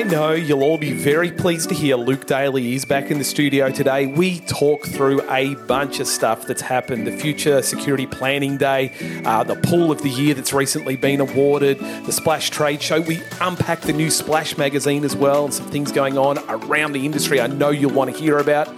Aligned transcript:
I 0.00 0.02
know 0.04 0.32
you'll 0.32 0.62
all 0.62 0.78
be 0.78 0.94
very 0.94 1.30
pleased 1.30 1.68
to 1.68 1.74
hear 1.74 1.94
Luke 1.94 2.24
Daly 2.26 2.74
is 2.74 2.86
back 2.86 3.10
in 3.10 3.18
the 3.18 3.24
studio 3.24 3.70
today. 3.70 4.06
We 4.06 4.40
talk 4.40 4.86
through 4.86 5.20
a 5.30 5.56
bunch 5.66 6.00
of 6.00 6.06
stuff 6.06 6.46
that's 6.46 6.62
happened 6.62 7.06
the 7.06 7.12
Future 7.12 7.60
Security 7.60 8.06
Planning 8.06 8.56
Day, 8.56 8.92
uh, 9.26 9.44
the 9.44 9.56
Pool 9.56 9.92
of 9.92 10.00
the 10.00 10.08
Year 10.08 10.32
that's 10.32 10.54
recently 10.54 10.96
been 10.96 11.20
awarded, 11.20 11.80
the 11.80 12.12
Splash 12.12 12.48
Trade 12.48 12.80
Show. 12.80 13.02
We 13.02 13.20
unpack 13.42 13.82
the 13.82 13.92
new 13.92 14.08
Splash 14.08 14.56
magazine 14.56 15.04
as 15.04 15.14
well 15.14 15.44
and 15.44 15.52
some 15.52 15.66
things 15.66 15.92
going 15.92 16.16
on 16.16 16.38
around 16.48 16.92
the 16.92 17.04
industry 17.04 17.38
I 17.38 17.48
know 17.48 17.68
you'll 17.68 17.92
want 17.92 18.10
to 18.10 18.18
hear 18.18 18.38
about. 18.38 18.68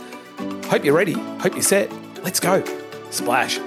Hope 0.64 0.84
you're 0.84 0.96
ready. 0.96 1.12
Hope 1.12 1.52
you're 1.52 1.62
set. 1.62 1.88
Let's 2.24 2.40
go. 2.40 2.64
Splash. 3.10 3.60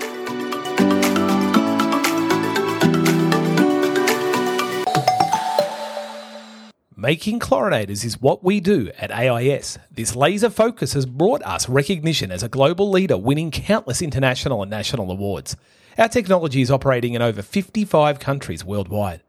Making 7.06 7.40
chlorinators 7.40 8.04
is 8.04 8.20
what 8.20 8.44
we 8.44 8.60
do 8.60 8.90
at 8.98 9.12
AIS. 9.12 9.78
This 9.92 10.16
laser 10.16 10.50
focus 10.50 10.94
has 10.94 11.06
brought 11.06 11.44
us 11.44 11.70
recognition 11.70 12.32
as 12.32 12.42
a 12.42 12.50
global 12.50 12.90
leader, 12.90 13.16
winning 13.16 13.52
countless 13.52 14.02
international 14.02 14.64
and 14.64 14.72
national 14.72 15.12
awards. 15.12 15.56
Our 16.00 16.08
technology 16.08 16.64
is 16.64 16.72
operating 16.72 17.14
in 17.14 17.22
over 17.22 17.44
55 17.44 18.18
countries 18.18 18.66
worldwide. 18.66 19.22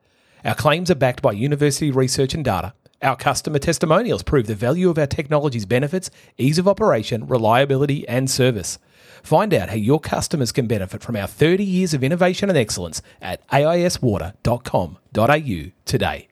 Our 0.42 0.54
claims 0.54 0.90
are 0.90 0.94
backed 0.94 1.20
by 1.20 1.32
university 1.32 1.90
research 1.90 2.32
and 2.32 2.42
data. 2.42 2.72
Our 3.02 3.14
customer 3.14 3.58
testimonials 3.58 4.22
prove 4.22 4.46
the 4.46 4.54
value 4.54 4.88
of 4.88 4.96
our 4.96 5.06
technology's 5.06 5.66
benefits, 5.66 6.10
ease 6.38 6.58
of 6.58 6.66
operation, 6.66 7.26
reliability, 7.26 8.08
and 8.08 8.30
service. 8.30 8.78
Find 9.22 9.52
out 9.52 9.68
how 9.68 9.74
your 9.74 10.00
customers 10.00 10.50
can 10.50 10.66
benefit 10.66 11.02
from 11.02 11.14
our 11.14 11.26
30 11.26 11.62
years 11.62 11.92
of 11.92 12.02
innovation 12.02 12.48
and 12.48 12.56
excellence 12.56 13.02
at 13.20 13.46
aiswater.com.au 13.48 15.72
today. 15.84 16.28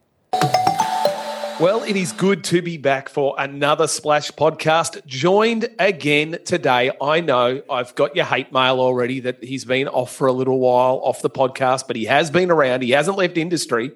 Well, 1.61 1.85
it 1.85 1.95
is 1.95 2.11
good 2.11 2.43
to 2.45 2.63
be 2.63 2.79
back 2.79 3.09
for 3.09 3.37
another 3.39 3.87
Splash 3.87 4.33
podcast. 4.33 5.07
Joined 5.07 5.69
again 5.79 6.39
today. 6.45 6.91
I 7.01 7.21
know 7.21 7.63
I've 7.71 7.95
got 7.95 8.17
your 8.17 8.25
hate 8.25 8.53
mail 8.53 8.81
already 8.81 9.21
that 9.21 9.43
he's 9.43 9.65
been 9.65 9.87
off 9.87 10.13
for 10.13 10.27
a 10.27 10.33
little 10.33 10.59
while 10.59 11.01
off 11.05 11.23
the 11.23 11.31
podcast, 11.31 11.87
but 11.87 11.95
he 11.95 12.07
has 12.07 12.29
been 12.29 12.51
around. 12.51 12.83
He 12.83 12.91
hasn't 12.91 13.17
left 13.17 13.39
industry. 13.39 13.93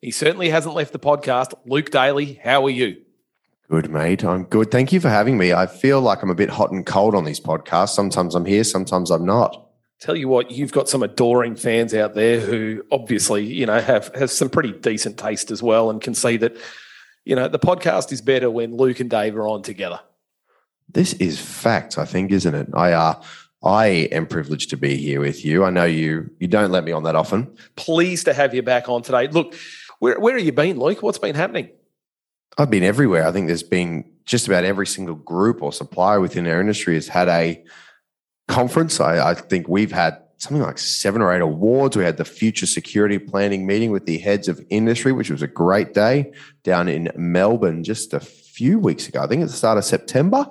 He 0.00 0.12
certainly 0.12 0.50
hasn't 0.50 0.76
left 0.76 0.92
the 0.92 1.00
podcast. 1.00 1.52
Luke 1.66 1.90
Daly, 1.90 2.34
how 2.44 2.64
are 2.66 2.70
you? 2.70 3.02
Good, 3.68 3.90
mate. 3.90 4.24
I'm 4.24 4.44
good. 4.44 4.70
Thank 4.70 4.92
you 4.92 5.00
for 5.00 5.08
having 5.08 5.36
me. 5.36 5.52
I 5.52 5.66
feel 5.66 6.00
like 6.00 6.22
I'm 6.22 6.30
a 6.30 6.36
bit 6.36 6.50
hot 6.50 6.70
and 6.70 6.86
cold 6.86 7.16
on 7.16 7.24
these 7.24 7.40
podcasts. 7.40 7.90
Sometimes 7.90 8.36
I'm 8.36 8.44
here, 8.44 8.62
sometimes 8.62 9.10
I'm 9.10 9.24
not. 9.24 9.66
Tell 10.00 10.16
you 10.16 10.28
what, 10.28 10.52
you've 10.52 10.72
got 10.72 10.88
some 10.88 11.02
adoring 11.02 11.56
fans 11.56 11.92
out 11.92 12.14
there 12.14 12.38
who 12.38 12.84
obviously, 12.92 13.44
you 13.44 13.66
know, 13.66 13.80
have 13.80 14.14
have 14.14 14.30
some 14.30 14.48
pretty 14.48 14.72
decent 14.72 15.18
taste 15.18 15.50
as 15.50 15.60
well 15.60 15.90
and 15.90 16.00
can 16.00 16.14
see 16.14 16.36
that 16.38 16.56
you 17.24 17.36
know, 17.36 17.48
the 17.48 17.58
podcast 17.58 18.12
is 18.12 18.20
better 18.20 18.50
when 18.50 18.76
Luke 18.76 19.00
and 19.00 19.10
Dave 19.10 19.36
are 19.36 19.46
on 19.46 19.62
together. 19.62 20.00
This 20.88 21.12
is 21.14 21.40
fact, 21.40 21.98
I 21.98 22.04
think, 22.04 22.32
isn't 22.32 22.54
it? 22.54 22.68
I 22.74 22.92
uh, 22.92 23.22
I 23.62 23.86
am 24.12 24.26
privileged 24.26 24.70
to 24.70 24.76
be 24.76 24.96
here 24.96 25.20
with 25.20 25.44
you. 25.44 25.64
I 25.64 25.70
know 25.70 25.84
you 25.84 26.30
you 26.38 26.48
don't 26.48 26.70
let 26.70 26.84
me 26.84 26.92
on 26.92 27.04
that 27.04 27.14
often. 27.14 27.54
Pleased 27.76 28.24
to 28.24 28.34
have 28.34 28.54
you 28.54 28.62
back 28.62 28.88
on 28.88 29.02
today. 29.02 29.28
Look, 29.28 29.54
where 29.98 30.18
where 30.18 30.36
have 30.36 30.44
you 30.44 30.52
been, 30.52 30.78
Luke? 30.78 31.02
What's 31.02 31.18
been 31.18 31.34
happening? 31.34 31.70
I've 32.58 32.70
been 32.70 32.82
everywhere. 32.82 33.26
I 33.26 33.32
think 33.32 33.46
there's 33.46 33.62
been 33.62 34.04
just 34.24 34.48
about 34.48 34.64
every 34.64 34.86
single 34.86 35.14
group 35.14 35.62
or 35.62 35.72
supplier 35.72 36.20
within 36.20 36.46
our 36.46 36.60
industry 36.60 36.94
has 36.94 37.08
had 37.08 37.28
a 37.28 37.62
conference. 38.48 39.00
I, 39.00 39.30
I 39.30 39.34
think 39.34 39.68
we've 39.68 39.92
had 39.92 40.20
something 40.40 40.62
like 40.62 40.78
seven 40.78 41.22
or 41.22 41.32
eight 41.32 41.42
awards. 41.42 41.96
We 41.96 42.04
had 42.04 42.16
the 42.16 42.24
future 42.24 42.66
security 42.66 43.18
planning 43.18 43.66
meeting 43.66 43.90
with 43.90 44.06
the 44.06 44.18
heads 44.18 44.48
of 44.48 44.60
industry, 44.70 45.12
which 45.12 45.30
was 45.30 45.42
a 45.42 45.46
great 45.46 45.94
day 45.94 46.32
down 46.64 46.88
in 46.88 47.10
Melbourne 47.14 47.84
just 47.84 48.14
a 48.14 48.20
few 48.20 48.78
weeks 48.78 49.06
ago. 49.06 49.22
I 49.22 49.26
think 49.26 49.42
at 49.42 49.48
the 49.48 49.54
start 49.54 49.78
of 49.78 49.84
September. 49.84 50.48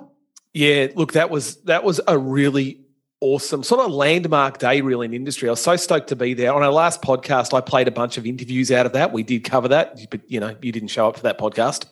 Yeah, 0.54 0.88
look, 0.94 1.12
that 1.12 1.30
was 1.30 1.56
that 1.62 1.84
was 1.84 2.00
a 2.08 2.18
really 2.18 2.80
awesome 3.20 3.62
sort 3.62 3.80
of 3.82 3.90
landmark 3.90 4.58
day 4.58 4.80
really 4.80 5.06
in 5.06 5.12
industry. 5.12 5.48
I 5.48 5.52
was 5.52 5.60
so 5.60 5.76
stoked 5.76 6.08
to 6.08 6.16
be 6.16 6.34
there. 6.34 6.52
On 6.54 6.62
our 6.62 6.72
last 6.72 7.02
podcast, 7.02 7.52
I 7.52 7.60
played 7.60 7.86
a 7.86 7.92
bunch 7.92 8.16
of 8.16 8.26
interviews 8.26 8.72
out 8.72 8.86
of 8.86 8.92
that. 8.94 9.12
We 9.12 9.22
did 9.22 9.44
cover 9.44 9.68
that, 9.68 9.98
but 10.10 10.22
you 10.30 10.40
know, 10.40 10.56
you 10.62 10.72
didn't 10.72 10.88
show 10.88 11.08
up 11.08 11.16
for 11.16 11.22
that 11.24 11.38
podcast. 11.38 11.86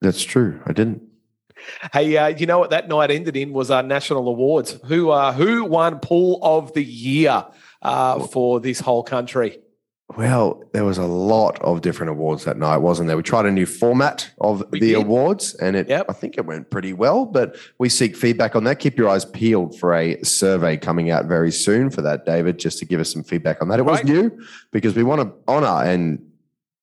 That's 0.00 0.22
true. 0.22 0.60
I 0.66 0.72
didn't. 0.72 1.02
Hey, 1.92 2.16
uh, 2.16 2.28
you 2.28 2.46
know 2.46 2.58
what 2.58 2.70
that 2.70 2.88
night 2.88 3.10
ended 3.10 3.36
in 3.36 3.52
was 3.52 3.70
our 3.70 3.82
national 3.82 4.28
awards. 4.28 4.78
Who 4.86 5.10
uh, 5.10 5.32
who 5.32 5.64
won 5.64 5.98
Pool 6.00 6.38
of 6.42 6.72
the 6.74 6.84
Year 6.84 7.46
uh, 7.82 8.20
for 8.26 8.60
this 8.60 8.80
whole 8.80 9.02
country? 9.02 9.58
Well, 10.16 10.62
there 10.72 10.84
was 10.84 10.98
a 10.98 11.06
lot 11.06 11.60
of 11.62 11.80
different 11.80 12.10
awards 12.10 12.44
that 12.44 12.56
night, 12.56 12.76
wasn't 12.76 13.08
there? 13.08 13.16
We 13.16 13.24
tried 13.24 13.44
a 13.44 13.50
new 13.50 13.66
format 13.66 14.30
of 14.40 14.62
we 14.70 14.78
the 14.78 14.92
did. 14.92 14.98
awards, 14.98 15.54
and 15.54 15.74
it 15.74 15.88
yep. 15.88 16.06
I 16.08 16.12
think 16.12 16.38
it 16.38 16.46
went 16.46 16.70
pretty 16.70 16.92
well. 16.92 17.26
But 17.26 17.56
we 17.78 17.88
seek 17.88 18.16
feedback 18.16 18.54
on 18.54 18.62
that. 18.64 18.78
Keep 18.78 18.96
your 18.96 19.08
eyes 19.08 19.24
peeled 19.24 19.76
for 19.76 19.92
a 19.94 20.22
survey 20.22 20.76
coming 20.76 21.10
out 21.10 21.26
very 21.26 21.50
soon 21.50 21.90
for 21.90 22.02
that, 22.02 22.24
David, 22.24 22.58
just 22.58 22.78
to 22.78 22.84
give 22.84 23.00
us 23.00 23.12
some 23.12 23.24
feedback 23.24 23.60
on 23.60 23.68
that. 23.68 23.80
It 23.80 23.84
was 23.84 24.04
new 24.04 24.30
because 24.70 24.94
we 24.94 25.02
want 25.02 25.22
to 25.22 25.32
honor 25.48 25.84
and 25.84 26.24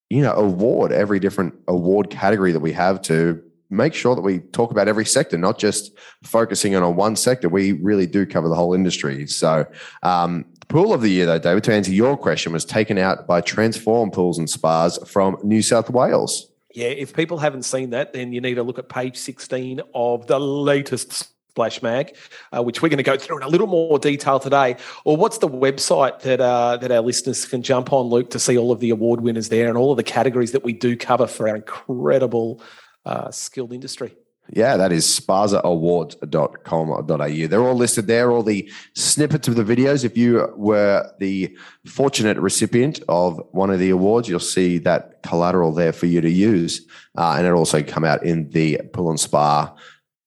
you 0.10 0.22
know 0.22 0.34
award 0.34 0.92
every 0.92 1.20
different 1.20 1.54
award 1.70 2.10
category 2.10 2.52
that 2.52 2.60
we 2.60 2.74
have 2.74 3.02
to 3.04 3.42
make 3.74 3.94
sure 3.94 4.16
that 4.16 4.22
we 4.22 4.40
talk 4.40 4.72
about 4.72 4.88
every 4.88 5.06
sector, 5.06 5.38
not 5.38 5.58
just 5.58 5.98
focusing 6.24 6.76
on 6.76 6.96
one 6.96 7.16
sector. 7.16 7.50
We 7.50 7.74
really 7.74 8.08
do 8.08 8.26
cover 8.26 8.50
the 8.50 8.56
whole 8.56 8.74
industry. 8.74 9.28
So, 9.28 9.66
um, 10.04 10.46
pool 10.68 10.94
of 10.94 11.02
the 11.02 11.10
year, 11.10 11.26
though, 11.26 11.40
David, 11.40 11.64
to 11.66 11.74
answer 11.74 11.92
your 11.92 12.18
question, 12.18 12.54
was 12.54 12.66
taken 12.66 12.98
out 12.98 13.28
by 13.28 13.42
Transform 13.42 14.12
Pools 14.12 14.38
and 14.38 14.50
Spas 14.50 14.98
from 15.08 15.38
New 15.44 15.62
South 15.62 15.90
Wales. 15.90 16.50
Yeah, 16.74 16.88
if 16.88 17.14
people 17.14 17.38
haven't 17.38 17.64
seen 17.64 17.92
that, 17.92 18.14
then 18.14 18.34
you 18.34 18.42
need 18.42 18.56
to 18.56 18.64
look 18.64 18.80
at 18.80 18.90
page 18.90 19.18
16 19.18 19.82
of 19.94 20.26
the 20.26 20.40
latest 20.40 21.34
Splash 21.54 21.84
Mag, 21.84 22.16
uh, 22.52 22.64
which 22.64 22.82
we're 22.82 22.90
going 22.90 22.98
to 22.98 23.04
go 23.04 23.16
through 23.16 23.38
in 23.38 23.44
a 23.44 23.48
little 23.48 23.68
more 23.68 24.00
detail 24.00 24.40
today. 24.40 24.76
Or 25.06 25.16
what's 25.16 25.38
the 25.38 25.48
website 25.48 26.22
that 26.22 26.42
uh, 26.42 26.78
that 26.78 26.92
our 26.92 27.02
listeners 27.02 27.46
can 27.46 27.62
jump 27.62 27.94
on, 27.94 28.08
Luke, 28.08 28.32
to 28.32 28.40
see 28.40 28.58
all 28.58 28.72
of 28.72 28.80
the 28.80 28.90
award 28.90 29.22
winners 29.22 29.50
there 29.50 29.68
and 29.68 29.78
all 29.78 29.92
of 29.92 29.98
the 29.98 30.04
categories 30.04 30.52
that 30.54 30.64
we 30.64 30.74
do 30.74 30.98
cover 30.98 31.28
for 31.28 31.48
our 31.48 31.56
incredible 31.56 32.60
uh, 33.06 33.32
skilled 33.32 33.74
industry. 33.74 34.16
Yeah, 34.50 34.76
that 34.76 34.92
is 34.92 35.06
spasaawards.com.au. 35.06 37.48
They're 37.48 37.62
all 37.62 37.76
listed 37.76 38.08
there, 38.08 38.30
all 38.30 38.44
the 38.44 38.70
snippets 38.94 39.48
of 39.48 39.56
the 39.56 39.64
videos. 39.64 40.04
If 40.04 40.18
you 40.18 40.54
were 40.58 41.10
the 41.20 41.58
fortunate 41.86 42.38
recipient 42.38 43.00
of 43.08 43.42
one 43.52 43.70
of 43.70 43.80
the 43.80 43.92
awards, 43.92 44.28
you'll 44.28 44.42
see 44.42 44.80
that 44.80 45.24
collateral 45.24 45.72
there 45.72 45.94
for 45.94 46.08
you 46.08 46.20
to 46.20 46.30
use. 46.30 46.86
Uh, 47.18 47.36
and 47.38 47.48
it'll 47.48 47.60
also 47.60 47.84
come 47.84 48.04
out 48.04 48.26
in 48.26 48.50
the 48.50 48.82
Pull 48.92 49.10
and 49.10 49.20
Spa 49.20 49.74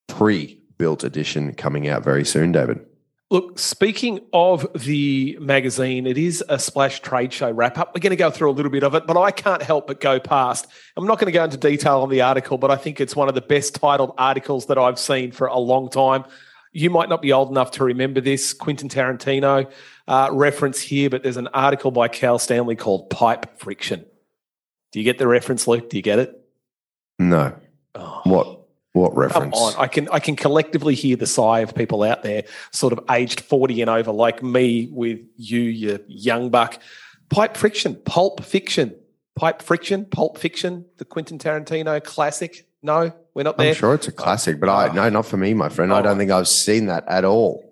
pre 0.07 0.63
built 0.79 1.05
edition 1.05 1.53
coming 1.53 1.87
out 1.89 2.03
very 2.03 2.25
soon, 2.25 2.53
David. 2.53 2.86
Look, 3.29 3.59
speaking 3.59 4.21
of 4.33 4.69
the 4.85 5.37
magazine, 5.41 6.07
it 6.07 6.17
is 6.17 6.45
a 6.49 6.61
Splash 6.61 7.01
trade 7.01 7.33
show 7.33 7.51
wrap 7.51 7.77
up. 7.77 7.93
We're 7.93 8.01
going 8.01 8.11
to 8.11 8.17
go 8.17 8.31
through 8.31 8.51
a 8.51 8.53
little 8.53 8.71
bit 8.71 8.85
of 8.85 8.95
it, 8.95 9.05
but 9.05 9.17
I 9.17 9.33
can't 9.33 9.63
help 9.63 9.89
but 9.89 10.01
go 10.01 10.21
past. 10.21 10.69
I'm 10.97 11.07
not 11.07 11.19
going 11.19 11.27
to 11.27 11.33
go 11.33 11.43
into 11.43 11.57
detail 11.57 12.03
on 12.03 12.09
the 12.09 12.21
article, 12.21 12.57
but 12.57 12.71
I 12.71 12.77
think 12.77 13.01
it's 13.01 13.17
one 13.17 13.29
of 13.29 13.35
the 13.35 13.41
best 13.41 13.75
titled 13.75 14.15
articles 14.17 14.67
that 14.67 14.79
I've 14.79 14.99
seen 15.01 15.33
for 15.33 15.49
a 15.49 15.59
long 15.59 15.91
time. 15.91 16.25
You 16.73 16.89
might 16.89 17.09
not 17.09 17.21
be 17.21 17.33
old 17.33 17.51
enough 17.51 17.73
to 17.73 17.85
remember 17.85 18.21
this 18.21 18.53
Quentin 18.53 18.89
Tarantino 18.89 19.73
uh, 20.07 20.29
reference 20.33 20.81
here, 20.81 21.11
but 21.11 21.25
there's 21.25 21.37
an 21.37 21.49
article 21.49 21.91
by 21.91 22.07
Cal 22.07 22.39
Stanley 22.39 22.77
called 22.77 23.11
Pipe 23.11 23.59
Friction. 23.59 24.05
Do 24.93 25.01
you 25.01 25.05
get 25.05 25.19
the 25.19 25.27
reference, 25.27 25.67
Luke? 25.67 25.91
Do 25.91 25.97
you 25.97 26.03
get 26.03 26.21
it? 26.21 26.41
No. 27.19 27.57
What? 29.06 29.17
Reference? 29.17 29.55
Come 29.55 29.62
on, 29.62 29.75
I 29.78 29.87
can 29.87 30.09
I 30.11 30.19
can 30.19 30.37
collectively 30.37 30.94
hear 30.94 31.17
the 31.17 31.27
sigh 31.27 31.61
of 31.61 31.75
people 31.75 32.03
out 32.03 32.22
there, 32.22 32.44
sort 32.72 32.93
of 32.93 33.00
aged 33.11 33.41
forty 33.41 33.81
and 33.81 33.89
over, 33.89 34.11
like 34.12 34.43
me, 34.43 34.89
with 34.91 35.21
you, 35.37 35.61
you 35.61 36.05
young 36.09 36.50
buck. 36.50 36.81
Pipe 37.28 37.56
friction, 37.56 37.97
pulp 38.05 38.43
fiction, 38.45 38.95
pipe 39.37 39.62
friction, 39.62 40.04
pulp 40.04 40.39
fiction, 40.39 40.84
the 40.98 41.04
Quentin 41.04 41.39
Tarantino 41.39 42.03
classic. 42.03 42.66
No, 42.83 43.13
we're 43.34 43.42
not 43.42 43.59
there. 43.59 43.69
I'm 43.69 43.75
sure 43.75 43.95
it's 43.95 44.09
a 44.09 44.13
classic, 44.13 44.60
but 44.60 44.69
I 44.69 44.89
ah. 44.89 44.92
no, 44.92 45.09
not 45.09 45.27
for 45.27 45.36
me, 45.36 45.54
my 45.54 45.69
friend. 45.69 45.92
I 45.92 46.03
don't 46.03 46.19
think 46.19 46.31
I've 46.31 46.48
seen 46.48 46.86
that 46.86 47.04
at 47.09 47.25
all. 47.25 47.63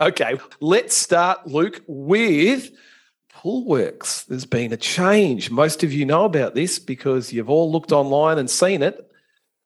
Okay, 0.00 0.38
let's 0.60 0.96
start, 0.96 1.46
Luke, 1.46 1.82
with 1.86 2.70
Poolwerx. 3.34 4.26
There's 4.26 4.46
been 4.46 4.72
a 4.72 4.76
change. 4.76 5.50
Most 5.50 5.84
of 5.84 5.92
you 5.92 6.04
know 6.04 6.24
about 6.24 6.54
this 6.54 6.78
because 6.78 7.32
you've 7.32 7.50
all 7.50 7.70
looked 7.70 7.92
online 7.92 8.38
and 8.38 8.48
seen 8.48 8.82
it. 8.82 9.11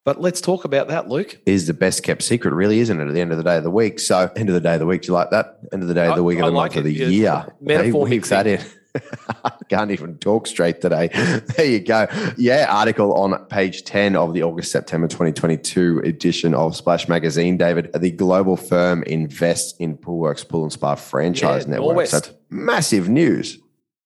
But 0.06 0.20
let's 0.20 0.40
talk 0.40 0.64
about 0.64 0.86
that, 0.86 1.08
Luke. 1.08 1.36
Is 1.46 1.66
the 1.66 1.74
best 1.74 2.04
kept 2.04 2.22
secret, 2.22 2.54
really, 2.54 2.78
isn't 2.78 3.00
it? 3.00 3.08
At 3.08 3.12
the 3.12 3.20
end 3.20 3.32
of 3.32 3.38
the 3.38 3.42
day 3.42 3.56
of 3.56 3.64
the 3.64 3.72
week. 3.72 3.98
So, 3.98 4.30
end 4.36 4.48
of 4.48 4.54
the 4.54 4.60
day 4.60 4.74
of 4.74 4.78
the 4.78 4.86
week, 4.86 5.02
do 5.02 5.08
you 5.08 5.14
like 5.14 5.30
that? 5.30 5.58
End 5.72 5.82
of 5.82 5.88
the 5.88 5.94
day 5.94 6.06
of 6.06 6.14
the 6.14 6.22
week, 6.22 6.38
of 6.38 6.46
the 6.46 6.52
like 6.52 6.74
month 6.74 6.76
it. 6.76 6.78
of 6.78 6.84
the 6.84 6.92
year. 6.92 7.44
Metaphor 7.60 8.06
hey, 8.06 8.18
that 8.18 8.46
in. 8.46 8.64
Can't 9.68 9.90
even 9.90 10.16
talk 10.18 10.46
straight 10.46 10.80
today. 10.80 11.10
There 11.56 11.66
you 11.66 11.80
go. 11.80 12.06
Yeah, 12.36 12.66
article 12.70 13.14
on 13.14 13.36
page 13.46 13.82
10 13.82 14.14
of 14.14 14.32
the 14.32 14.44
August 14.44 14.70
September 14.70 15.08
2022 15.08 16.02
edition 16.04 16.54
of 16.54 16.76
Splash 16.76 17.08
Magazine. 17.08 17.56
David, 17.56 17.92
the 17.92 18.12
global 18.12 18.56
firm 18.56 19.02
invests 19.02 19.74
in 19.80 19.96
Poolwerx 19.96 20.48
Pool 20.48 20.62
and 20.62 20.72
Spa 20.72 20.94
franchise 20.94 21.64
yeah, 21.64 21.72
network. 21.72 22.08
That's 22.08 22.30
massive 22.48 23.08
news. 23.08 23.58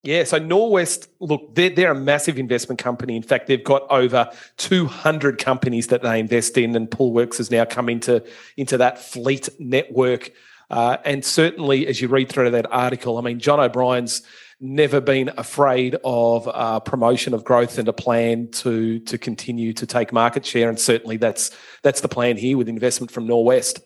Yeah, 0.03 0.25
so 0.25 0.41
Norwest, 0.41 1.09
look, 1.21 1.55
they're, 1.55 1.71
they're 1.71 1.93
a 1.93 1.95
massive 1.95 2.39
investment 2.39 2.79
company. 2.79 3.17
In 3.17 3.23
fact, 3.23 3.49
they've 3.49 3.63
got 3.63 3.83
over 3.91 4.31
200 4.57 5.39
companies 5.39 5.89
that 5.89 6.03
they 6.03 6.19
invest 6.19 6.57
in, 6.57 6.75
and 6.75 6.91
Poolwerx 6.91 7.37
has 7.37 7.51
now 7.51 7.67
come 7.67 7.91
into, 7.91 8.25
into 8.57 8.79
that 8.79 8.99
fleet 8.99 9.51
network. 9.59 10.33
Uh, 10.71 10.97
and 11.05 11.23
certainly, 11.23 11.87
as 11.87 12.01
you 12.01 12.09
read 12.09 12.31
through 12.31 12.51
that 12.53 12.67
article, 12.73 13.19
I 13.19 13.21
mean, 13.21 13.41
John 13.41 13.61
O'Brien's 13.61 14.23
never 14.61 15.01
been 15.01 15.31
afraid 15.37 15.97
of 16.05 16.49
uh, 16.49 16.81
promotion 16.81 17.35
of 17.35 17.45
growth 17.45 17.79
and 17.79 17.89
a 17.89 17.93
plan 17.93 18.49
to 18.51 19.01
to 19.01 19.19
continue 19.19 19.73
to 19.73 19.87
take 19.87 20.13
market 20.13 20.47
share, 20.47 20.69
and 20.69 20.79
certainly 20.79 21.17
that's 21.17 21.51
that's 21.83 22.03
the 22.03 22.09
plan 22.09 22.37
here 22.37 22.57
with 22.57 22.69
investment 22.69 23.11
from 23.11 23.27
Norwest. 23.27 23.81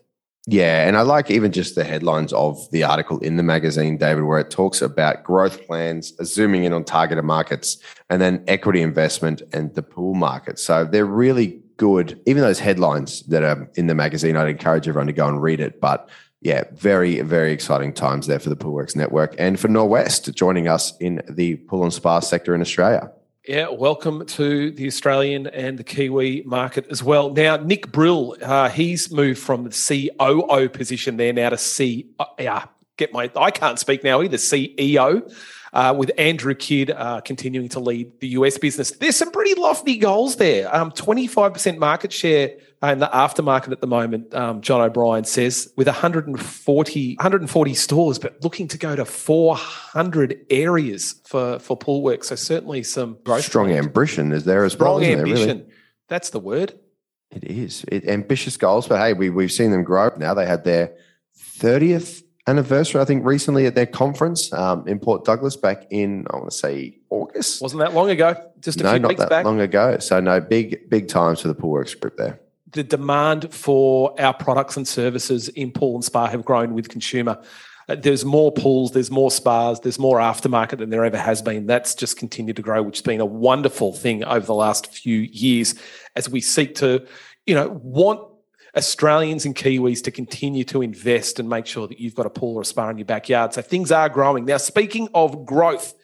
Yeah, 0.46 0.86
and 0.86 0.96
I 0.96 1.00
like 1.00 1.30
even 1.30 1.52
just 1.52 1.74
the 1.74 1.84
headlines 1.84 2.32
of 2.34 2.70
the 2.70 2.84
article 2.84 3.18
in 3.20 3.36
the 3.36 3.42
magazine, 3.42 3.96
David, 3.96 4.24
where 4.24 4.38
it 4.38 4.50
talks 4.50 4.82
about 4.82 5.24
growth 5.24 5.66
plans, 5.66 6.12
uh, 6.20 6.24
zooming 6.24 6.64
in 6.64 6.74
on 6.74 6.84
targeted 6.84 7.24
markets, 7.24 7.78
and 8.10 8.20
then 8.20 8.44
equity 8.46 8.82
investment 8.82 9.40
and 9.54 9.74
the 9.74 9.82
pool 9.82 10.12
market. 10.12 10.58
So 10.58 10.84
they're 10.84 11.06
really 11.06 11.62
good. 11.78 12.20
Even 12.26 12.42
those 12.42 12.58
headlines 12.58 13.22
that 13.22 13.42
are 13.42 13.70
in 13.76 13.86
the 13.86 13.94
magazine, 13.94 14.36
I'd 14.36 14.50
encourage 14.50 14.86
everyone 14.86 15.06
to 15.06 15.14
go 15.14 15.26
and 15.26 15.42
read 15.42 15.60
it. 15.60 15.80
But 15.80 16.10
yeah, 16.42 16.64
very, 16.74 17.22
very 17.22 17.52
exciting 17.52 17.94
times 17.94 18.26
there 18.26 18.38
for 18.38 18.50
the 18.50 18.56
Poolwerx 18.56 18.94
Network 18.94 19.34
and 19.38 19.58
for 19.58 19.68
Norwest 19.68 20.32
joining 20.34 20.68
us 20.68 20.94
in 20.98 21.22
the 21.26 21.56
pool 21.56 21.84
and 21.84 21.92
spa 21.92 22.20
sector 22.20 22.54
in 22.54 22.60
Australia. 22.60 23.10
Yeah, 23.46 23.68
welcome 23.68 24.24
to 24.24 24.70
the 24.70 24.86
Australian 24.86 25.48
and 25.48 25.78
the 25.78 25.84
Kiwi 25.84 26.44
market 26.46 26.86
as 26.90 27.02
well. 27.02 27.30
Now, 27.30 27.58
Nick 27.58 27.92
Brill, 27.92 28.36
uh, 28.40 28.70
he's 28.70 29.10
moved 29.10 29.38
from 29.38 29.64
the 29.64 30.10
COO 30.18 30.70
position 30.70 31.18
there 31.18 31.34
now 31.34 31.50
to 31.50 31.58
C. 31.58 32.06
Uh, 32.18 32.64
get 32.96 33.12
my, 33.12 33.30
I 33.36 33.50
can't 33.50 33.78
speak 33.78 34.02
now 34.02 34.22
either. 34.22 34.38
CEO. 34.38 35.30
Uh, 35.74 35.92
with 35.92 36.12
Andrew 36.16 36.54
Kidd 36.54 36.92
uh, 36.92 37.20
continuing 37.20 37.68
to 37.70 37.80
lead 37.80 38.20
the 38.20 38.28
US 38.28 38.58
business. 38.58 38.92
There's 38.92 39.16
some 39.16 39.32
pretty 39.32 39.60
lofty 39.60 39.96
goals 39.96 40.36
there. 40.36 40.72
Um, 40.72 40.92
25% 40.92 41.78
market 41.78 42.12
share 42.12 42.52
in 42.92 42.98
the 42.98 43.08
aftermarket 43.12 43.72
at 43.72 43.80
the 43.80 43.86
moment, 43.86 44.34
um, 44.34 44.60
John 44.60 44.80
O'Brien 44.80 45.24
says, 45.24 45.72
with 45.76 45.86
140, 45.86 47.14
140 47.16 47.74
stores, 47.74 48.18
but 48.18 48.42
looking 48.42 48.68
to 48.68 48.78
go 48.78 48.94
to 48.94 49.04
400 49.04 50.46
areas 50.50 51.14
for, 51.24 51.58
for 51.58 51.76
pool 51.76 52.02
work. 52.02 52.24
So 52.24 52.34
certainly 52.34 52.82
some 52.82 53.18
growth. 53.24 53.44
Strong 53.44 53.72
ambition 53.72 54.32
is 54.32 54.44
there 54.44 54.64
as 54.64 54.76
well. 54.76 54.98
Strong 54.98 55.04
ambition. 55.04 55.46
There, 55.46 55.56
really? 55.56 55.72
That's 56.08 56.30
the 56.30 56.40
word. 56.40 56.78
It 57.30 57.44
is. 57.44 57.84
It, 57.88 58.06
ambitious 58.06 58.56
goals, 58.56 58.86
but 58.86 58.98
hey, 58.98 59.12
we, 59.12 59.30
we've 59.30 59.52
seen 59.52 59.70
them 59.70 59.82
grow. 59.82 60.10
Now 60.16 60.34
they 60.34 60.46
had 60.46 60.64
their 60.64 60.94
30th 61.58 62.22
anniversary, 62.46 63.00
I 63.00 63.04
think, 63.04 63.24
recently 63.24 63.66
at 63.66 63.74
their 63.74 63.86
conference 63.86 64.52
um, 64.52 64.86
in 64.86 64.98
Port 64.98 65.24
Douglas 65.24 65.56
back 65.56 65.86
in, 65.90 66.26
I 66.30 66.36
want 66.36 66.50
to 66.50 66.56
say, 66.56 66.98
August. 67.10 67.62
Wasn't 67.62 67.80
that 67.80 67.94
long 67.94 68.10
ago? 68.10 68.34
Just 68.60 68.80
a 68.80 68.84
no, 68.84 68.90
few 68.90 68.98
not 69.00 69.08
weeks 69.08 69.20
that 69.20 69.30
back. 69.30 69.44
long 69.44 69.60
ago. 69.60 69.98
So, 69.98 70.20
no, 70.20 70.40
big, 70.40 70.88
big 70.90 71.08
times 71.08 71.40
for 71.40 71.48
the 71.48 71.54
Poolwerx 71.54 71.98
group 71.98 72.16
there. 72.16 72.40
The 72.72 72.82
demand 72.82 73.52
for 73.54 74.20
our 74.20 74.34
products 74.34 74.76
and 74.76 74.86
services 74.86 75.48
in 75.50 75.70
pool 75.70 75.94
and 75.94 76.04
spa 76.04 76.26
have 76.26 76.44
grown 76.44 76.74
with 76.74 76.88
consumer. 76.88 77.40
Uh, 77.88 77.94
there's 77.94 78.24
more 78.24 78.50
pools, 78.50 78.92
there's 78.92 79.10
more 79.10 79.30
spas, 79.30 79.80
there's 79.80 79.98
more 79.98 80.18
aftermarket 80.18 80.78
than 80.78 80.90
there 80.90 81.04
ever 81.04 81.18
has 81.18 81.42
been. 81.42 81.66
That's 81.66 81.94
just 81.94 82.18
continued 82.18 82.56
to 82.56 82.62
grow, 82.62 82.82
which 82.82 82.98
has 82.98 83.02
been 83.02 83.20
a 83.20 83.26
wonderful 83.26 83.92
thing 83.92 84.24
over 84.24 84.44
the 84.44 84.54
last 84.54 84.92
few 84.92 85.18
years 85.18 85.74
as 86.16 86.28
we 86.28 86.40
seek 86.40 86.74
to, 86.76 87.06
you 87.46 87.54
know, 87.54 87.80
want 87.82 88.26
Australians 88.76 89.44
and 89.44 89.54
Kiwis 89.54 90.02
to 90.04 90.10
continue 90.10 90.64
to 90.64 90.82
invest 90.82 91.38
and 91.38 91.48
make 91.48 91.66
sure 91.66 91.86
that 91.86 92.00
you've 92.00 92.14
got 92.14 92.26
a 92.26 92.30
pool 92.30 92.56
or 92.56 92.62
a 92.62 92.64
spa 92.64 92.88
in 92.90 92.98
your 92.98 93.04
backyard. 93.04 93.54
So 93.54 93.62
things 93.62 93.92
are 93.92 94.08
growing. 94.08 94.44
Now, 94.44 94.56
speaking 94.56 95.08
of 95.14 95.46
growth, 95.46 95.94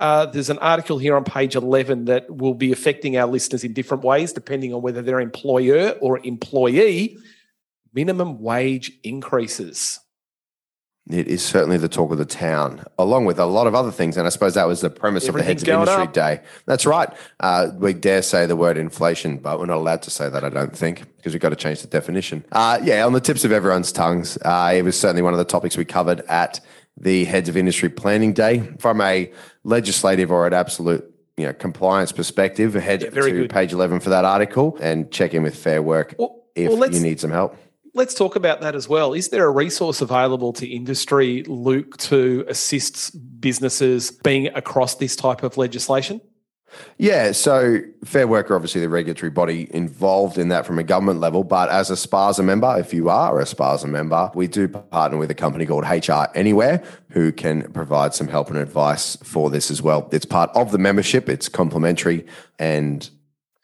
uh, 0.00 0.26
there's 0.26 0.50
an 0.50 0.58
article 0.58 0.98
here 0.98 1.16
on 1.16 1.24
page 1.24 1.56
11 1.56 2.06
that 2.06 2.30
will 2.30 2.54
be 2.54 2.72
affecting 2.72 3.16
our 3.16 3.26
listeners 3.26 3.64
in 3.64 3.72
different 3.72 4.04
ways, 4.04 4.32
depending 4.32 4.74
on 4.74 4.82
whether 4.82 5.02
they're 5.02 5.20
employer 5.20 5.90
or 6.00 6.18
employee. 6.24 7.16
Minimum 7.92 8.40
wage 8.40 8.92
increases. 9.02 10.00
It 11.10 11.28
is 11.28 11.44
certainly 11.44 11.76
the 11.76 11.88
talk 11.88 12.12
of 12.12 12.18
the 12.18 12.24
town, 12.24 12.82
along 12.98 13.26
with 13.26 13.38
a 13.38 13.44
lot 13.44 13.66
of 13.66 13.74
other 13.74 13.90
things. 13.90 14.16
And 14.16 14.26
I 14.26 14.30
suppose 14.30 14.54
that 14.54 14.66
was 14.66 14.80
the 14.80 14.88
premise 14.88 15.28
of 15.28 15.34
the 15.34 15.42
Heads 15.42 15.62
of 15.62 15.68
Industry 15.68 16.04
up. 16.04 16.12
Day. 16.14 16.40
That's 16.64 16.86
right. 16.86 17.10
Uh, 17.40 17.72
we 17.76 17.92
dare 17.92 18.22
say 18.22 18.46
the 18.46 18.56
word 18.56 18.78
inflation, 18.78 19.36
but 19.36 19.58
we're 19.58 19.66
not 19.66 19.76
allowed 19.76 20.00
to 20.02 20.10
say 20.10 20.30
that, 20.30 20.42
I 20.44 20.48
don't 20.48 20.74
think, 20.74 21.04
because 21.18 21.34
we've 21.34 21.42
got 21.42 21.50
to 21.50 21.56
change 21.56 21.82
the 21.82 21.88
definition. 21.88 22.42
Uh, 22.52 22.80
yeah, 22.82 23.04
on 23.04 23.12
the 23.12 23.20
tips 23.20 23.44
of 23.44 23.52
everyone's 23.52 23.92
tongues, 23.92 24.38
uh, 24.46 24.72
it 24.74 24.80
was 24.80 24.98
certainly 24.98 25.20
one 25.20 25.34
of 25.34 25.38
the 25.38 25.44
topics 25.44 25.76
we 25.76 25.84
covered 25.84 26.20
at 26.22 26.60
the 26.96 27.24
Heads 27.24 27.50
of 27.50 27.56
Industry 27.58 27.90
Planning 27.90 28.32
Day 28.32 28.60
from 28.78 29.02
a 29.02 29.30
legislative 29.62 30.30
or 30.30 30.46
an 30.46 30.54
absolute 30.54 31.04
you 31.36 31.44
know, 31.44 31.52
compliance 31.52 32.12
perspective. 32.12 32.72
Head 32.72 33.02
yeah, 33.02 33.10
to 33.10 33.20
good. 33.30 33.50
page 33.50 33.74
11 33.74 34.00
for 34.00 34.08
that 34.08 34.24
article 34.24 34.78
and 34.80 35.10
check 35.10 35.34
in 35.34 35.42
with 35.42 35.54
Fair 35.54 35.82
Work 35.82 36.14
well, 36.18 36.44
if 36.54 36.70
well, 36.70 36.90
you 36.90 37.00
need 37.00 37.20
some 37.20 37.30
help 37.30 37.58
let's 37.94 38.14
talk 38.14 38.36
about 38.36 38.60
that 38.60 38.74
as 38.74 38.88
well. 38.88 39.14
Is 39.14 39.28
there 39.30 39.46
a 39.46 39.50
resource 39.50 40.00
available 40.00 40.52
to 40.54 40.66
industry, 40.66 41.44
Luke, 41.44 41.96
to 41.98 42.44
assist 42.48 43.40
businesses 43.40 44.10
being 44.10 44.48
across 44.48 44.96
this 44.96 45.16
type 45.16 45.42
of 45.42 45.56
legislation? 45.56 46.20
Yeah, 46.98 47.30
so 47.30 47.80
Fair 48.04 48.26
Work 48.26 48.50
are 48.50 48.56
obviously 48.56 48.80
the 48.80 48.88
regulatory 48.88 49.30
body 49.30 49.68
involved 49.72 50.38
in 50.38 50.48
that 50.48 50.66
from 50.66 50.78
a 50.80 50.82
government 50.82 51.20
level. 51.20 51.44
But 51.44 51.68
as 51.68 51.88
a 51.88 51.96
SPASA 51.96 52.42
member, 52.42 52.76
if 52.78 52.92
you 52.92 53.08
are 53.08 53.38
a 53.38 53.46
SPASA 53.46 53.86
member, 53.86 54.30
we 54.34 54.48
do 54.48 54.66
partner 54.66 55.16
with 55.16 55.30
a 55.30 55.34
company 55.34 55.66
called 55.66 55.84
HR 55.84 56.24
Anywhere 56.34 56.82
who 57.10 57.30
can 57.30 57.70
provide 57.72 58.12
some 58.12 58.26
help 58.26 58.48
and 58.48 58.58
advice 58.58 59.16
for 59.22 59.50
this 59.50 59.70
as 59.70 59.82
well. 59.82 60.08
It's 60.10 60.24
part 60.24 60.50
of 60.56 60.72
the 60.72 60.78
membership, 60.78 61.28
it's 61.28 61.48
complimentary. 61.48 62.26
And 62.58 63.08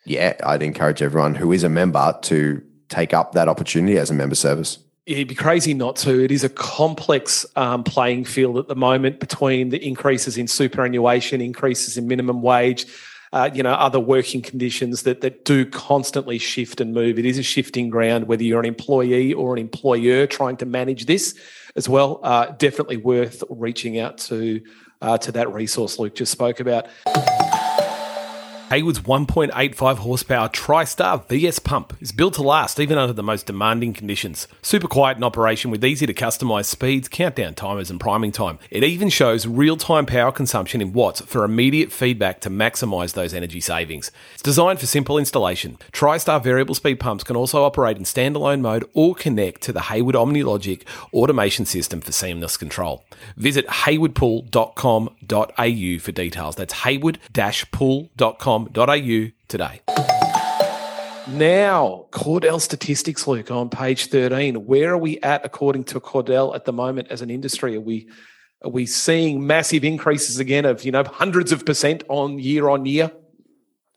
yeah, 0.05 0.35
I'd 0.44 0.62
encourage 0.62 1.03
everyone 1.03 1.35
who 1.35 1.50
is 1.53 1.65
a 1.65 1.69
member 1.69 2.17
to 2.23 2.62
take 2.90 3.14
up 3.14 3.32
that 3.32 3.48
opportunity 3.48 3.96
as 3.96 4.10
a 4.10 4.14
member 4.14 4.34
service? 4.34 4.78
It'd 5.06 5.28
be 5.28 5.34
crazy 5.34 5.72
not 5.72 5.96
to. 5.96 6.22
It 6.22 6.31
is 6.31 6.44
a 6.44 6.48
complex 6.48 7.46
um, 7.56 7.82
playing 7.82 8.26
field 8.26 8.58
at 8.58 8.69
the 8.69 8.76
moment 8.76 9.19
between 9.19 9.70
the 9.70 9.84
increases 9.84 10.37
in 10.37 10.46
superannuation, 10.46 11.40
increases 11.40 11.96
in 11.96 12.06
minimum 12.06 12.42
wage, 12.42 12.87
uh, 13.32 13.48
you 13.52 13.62
know, 13.62 13.72
other 13.72 13.98
working 13.98 14.42
conditions 14.42 15.02
that 15.04 15.20
that 15.22 15.44
do 15.44 15.64
constantly 15.64 16.38
shift 16.38 16.81
and 16.81 16.92
move. 16.92 17.19
It 17.19 17.25
is 17.25 17.38
a 17.38 17.42
shifting 17.42 17.88
ground, 17.88 18.28
whether 18.28 18.42
you're 18.42 18.60
an 18.60 18.66
employee 18.66 19.32
or 19.32 19.54
an 19.54 19.58
employer 19.58 20.26
trying 20.26 20.58
to 20.58 20.66
manage 20.66 21.06
this 21.06 21.34
as 21.76 21.88
well. 21.88 22.20
Uh, 22.22 22.46
definitely 22.58 22.98
worth 22.98 23.43
reaching 23.48 23.98
out 23.98 24.19
to 24.19 24.60
uh, 25.00 25.16
to 25.19 25.32
that 25.32 25.52
resource 25.52 25.98
Luke 25.98 26.14
just 26.14 26.31
spoke 26.31 26.60
about. 26.60 26.86
Hayward's 28.70 29.00
1.85 29.00 29.98
horsepower 29.98 30.48
TriStar 30.48 31.27
VS 31.27 31.58
pump 31.58 31.93
is 32.00 32.12
built 32.12 32.34
to 32.34 32.43
last 32.43 32.79
even 32.79 32.98
under 32.98 33.12
the 33.12 33.20
most 33.20 33.46
demanding 33.46 33.93
conditions. 33.93 34.46
Super 34.62 34.86
quiet 34.86 35.17
in 35.17 35.24
operation 35.24 35.72
with 35.72 35.84
easy 35.84 36.06
to 36.06 36.15
customize 36.15 36.67
speeds, 36.67 37.08
countdown 37.08 37.55
timers, 37.55 37.91
and 37.91 37.98
priming 37.98 38.31
time. 38.31 38.60
It 38.70 38.84
even 38.84 39.08
shows 39.08 39.44
real 39.44 39.77
time 39.77 40.06
power 40.06 40.31
consumption 40.31 40.81
in 40.81 40.93
watts 40.93 41.20
for 41.22 41.43
immediate 41.43 41.91
feedback 41.91 42.39
to 42.43 42.50
maximize 42.50 43.15
those 43.15 43.34
energy 43.34 43.60
savings. 43.60 44.12
It's 44.34 44.43
designed 44.44 44.79
for 44.79 44.86
simple 44.86 45.19
installation. 45.19 45.77
TriStar 45.91 46.41
variable 46.41 46.77
speed 46.77 47.00
pumps 47.00 47.24
can 47.24 47.34
also 47.34 47.65
operate 47.65 47.96
in 47.96 48.05
standalone 48.05 48.60
mode 48.60 48.89
or 48.94 49.17
connect 49.17 49.62
to 49.62 49.72
the 49.72 49.81
Hayward 49.81 50.15
OmniLogic 50.15 50.84
automation 51.12 51.67
system 51.67 52.00
for 52.00 52.12
seamless 52.12 52.56
control. 52.56 53.05
Visit 53.36 53.67
haywardpool.com.au 53.67 55.98
for 55.98 56.12
details. 56.12 56.55
That's 56.55 56.74
hayward-pool.com 56.74 58.59
au 58.69 59.31
today. 59.48 59.81
Now, 61.29 62.06
Cordell 62.10 62.60
statistics, 62.60 63.26
Luke, 63.26 63.50
on 63.50 63.69
page 63.69 64.06
13. 64.06 64.67
Where 64.67 64.94
are 64.94 64.98
we 64.98 65.20
at 65.20 65.44
according 65.44 65.84
to 65.84 66.00
Cordell 66.00 66.55
at 66.55 66.64
the 66.64 66.72
moment 66.72 67.08
as 67.10 67.22
an 67.22 67.31
industry? 67.31 67.76
Are 67.76 67.81
we 67.81 68.08
are 68.62 68.70
we 68.70 68.84
seeing 68.84 69.46
massive 69.46 69.84
increases 69.84 70.38
again 70.38 70.67
of, 70.67 70.84
you 70.84 70.93
know, 70.93 71.02
hundreds 71.05 71.50
of 71.50 71.64
percent 71.64 72.02
on 72.08 72.38
year 72.38 72.69
on 72.69 72.84
year? 72.84 73.10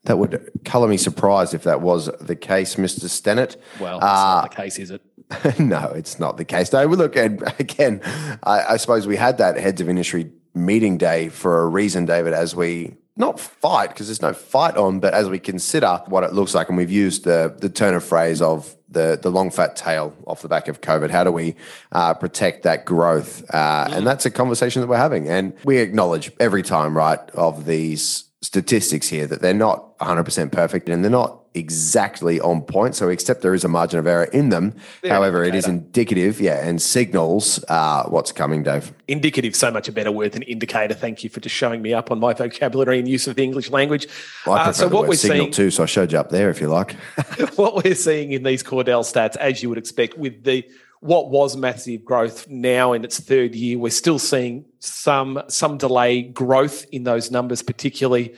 That 0.06 0.18
would 0.18 0.50
colour 0.64 0.88
me 0.88 0.98
surprised 0.98 1.54
if 1.54 1.64
that 1.64 1.82
was 1.82 2.10
the 2.20 2.36
case, 2.36 2.76
Mr. 2.76 3.06
Stennett. 3.06 3.58
Well, 3.80 4.00
that's 4.00 4.20
uh, 4.20 4.42
not 4.42 4.52
the 4.52 4.56
case, 4.56 4.80
is 4.80 4.92
it? 4.92 5.02
no, 5.60 5.92
it's 5.96 6.20
not 6.20 6.38
the 6.38 6.46
case. 6.46 6.72
No, 6.72 6.86
look, 6.86 7.16
and 7.16 7.42
again, 7.60 8.02
I, 8.44 8.74
I 8.74 8.78
suppose 8.78 9.08
we 9.08 9.16
had 9.16 9.38
that 9.38 9.58
heads 9.58 9.82
of 9.82 9.90
industry 9.90 10.32
meeting 10.54 10.98
day 10.98 11.30
for 11.30 11.62
a 11.62 11.68
reason, 11.68 12.06
David, 12.06 12.34
as 12.34 12.56
we 12.56 12.96
not 13.16 13.40
fight 13.40 13.90
because 13.90 14.08
there's 14.08 14.22
no 14.22 14.34
fight 14.34 14.76
on, 14.76 15.00
but 15.00 15.14
as 15.14 15.30
we 15.30 15.40
consider 15.40 16.02
what 16.08 16.24
it 16.24 16.34
looks 16.34 16.56
like, 16.56 16.70
and 16.70 16.78
we've 16.78 16.92
used 16.92 17.24
the 17.24 17.56
the 17.60 17.70
turn 17.70 17.94
of 17.94 18.04
phrase 18.04 18.42
of 18.42 18.76
the 18.90 19.20
the 19.22 19.30
long 19.30 19.52
fat 19.52 19.76
tail 19.76 20.16
off 20.26 20.42
the 20.42 20.48
back 20.48 20.68
of 20.68 20.82
COVID. 20.82 21.10
How 21.10 21.24
do 21.24 21.32
we 21.32 21.56
uh, 21.92 22.14
protect 22.14 22.64
that 22.64 22.86
growth? 22.86 23.44
Uh, 23.54 23.88
and 23.92 24.08
that's 24.08 24.26
a 24.26 24.32
conversation 24.32 24.82
that 24.82 24.88
we're 24.88 24.98
having, 24.98 25.30
and 25.30 25.54
we 25.64 25.78
acknowledge 25.78 26.32
every 26.40 26.64
time, 26.64 26.98
right, 26.98 27.20
of 27.32 27.66
these 27.66 28.26
statistics 28.44 29.08
here 29.08 29.26
that 29.26 29.42
they're 29.42 29.54
not 29.54 29.98
100% 30.00 30.52
perfect 30.52 30.90
and 30.90 31.04
they're 31.04 31.10
not 31.10 31.40
exactly 31.56 32.42
on 32.42 32.62
point. 32.62 32.96
So, 32.96 33.10
except 33.10 33.42
there 33.42 33.54
is 33.54 33.64
a 33.64 33.68
margin 33.68 34.00
of 34.00 34.08
error 34.08 34.26
in 34.26 34.50
them. 34.50 34.76
They're 35.02 35.14
However, 35.14 35.44
it 35.44 35.56
is 35.56 35.68
indicative, 35.68 36.42
yeah, 36.42 36.68
and 36.68 36.82
signals 36.82 37.64
uh, 37.70 38.04
what's 38.06 38.32
coming, 38.32 38.64
Dave. 38.64 38.92
Indicative, 39.08 39.56
so 39.56 39.72
much 39.72 39.88
a 39.88 39.92
better 39.92 40.12
word 40.12 40.34
than 40.34 40.42
indicator. 40.44 40.94
Thank 40.94 41.24
you 41.24 41.30
for 41.30 41.40
just 41.40 41.56
showing 41.56 41.82
me 41.82 41.94
up 41.94 42.12
on 42.12 42.20
my 42.20 42.34
vocabulary 42.34 43.00
and 43.00 43.08
use 43.08 43.28
of 43.28 43.36
the 43.36 43.44
English 43.44 43.70
language. 43.70 44.08
Well, 44.46 44.56
I 44.56 44.66
uh, 44.66 44.74
so, 44.74 44.88
what 44.90 45.08
we're 45.08 45.16
signal 45.16 45.46
seeing 45.46 45.52
too, 45.52 45.72
so 45.72 45.84
I 45.84 45.86
showed 45.86 46.12
you 46.12 46.18
up 46.18 46.30
there 46.30 46.50
if 46.50 46.60
you 46.60 46.68
like. 46.68 46.94
what 47.56 47.84
we're 47.84 47.96
seeing 47.96 48.32
in 48.34 48.44
these 48.44 48.64
Cordell 48.64 49.04
stats, 49.04 49.38
as 49.38 49.64
you 49.64 49.70
would 49.70 49.78
expect, 49.78 50.18
with 50.18 50.44
the 50.44 50.68
what 51.04 51.30
was 51.30 51.58
massive 51.58 52.06
growth 52.06 52.48
now 52.48 52.94
in 52.94 53.04
its 53.04 53.20
third 53.20 53.56
year, 53.56 53.78
we're 53.78 53.92
still 53.92 54.20
seeing 54.20 54.66
some 54.80 55.42
some 55.50 55.78
delay 55.78 56.22
growth 56.22 56.86
in 56.92 57.04
those 57.04 57.30
numbers, 57.30 57.62
particularly 57.62 58.36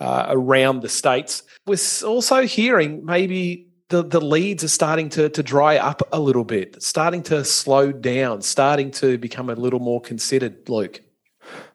uh, 0.00 0.26
around 0.28 0.82
the 0.82 0.88
states. 0.88 1.42
We're 1.66 1.78
also 2.06 2.42
hearing 2.42 3.04
maybe 3.04 3.68
the, 3.88 4.02
the 4.02 4.20
leads 4.20 4.62
are 4.64 4.68
starting 4.68 5.08
to, 5.10 5.28
to 5.30 5.42
dry 5.42 5.78
up 5.78 6.02
a 6.12 6.20
little 6.20 6.44
bit, 6.44 6.82
starting 6.82 7.22
to 7.24 7.44
slow 7.44 7.90
down, 7.90 8.42
starting 8.42 8.90
to 8.92 9.16
become 9.18 9.48
a 9.48 9.54
little 9.54 9.80
more 9.80 10.00
considered, 10.00 10.68
Luke. 10.68 11.00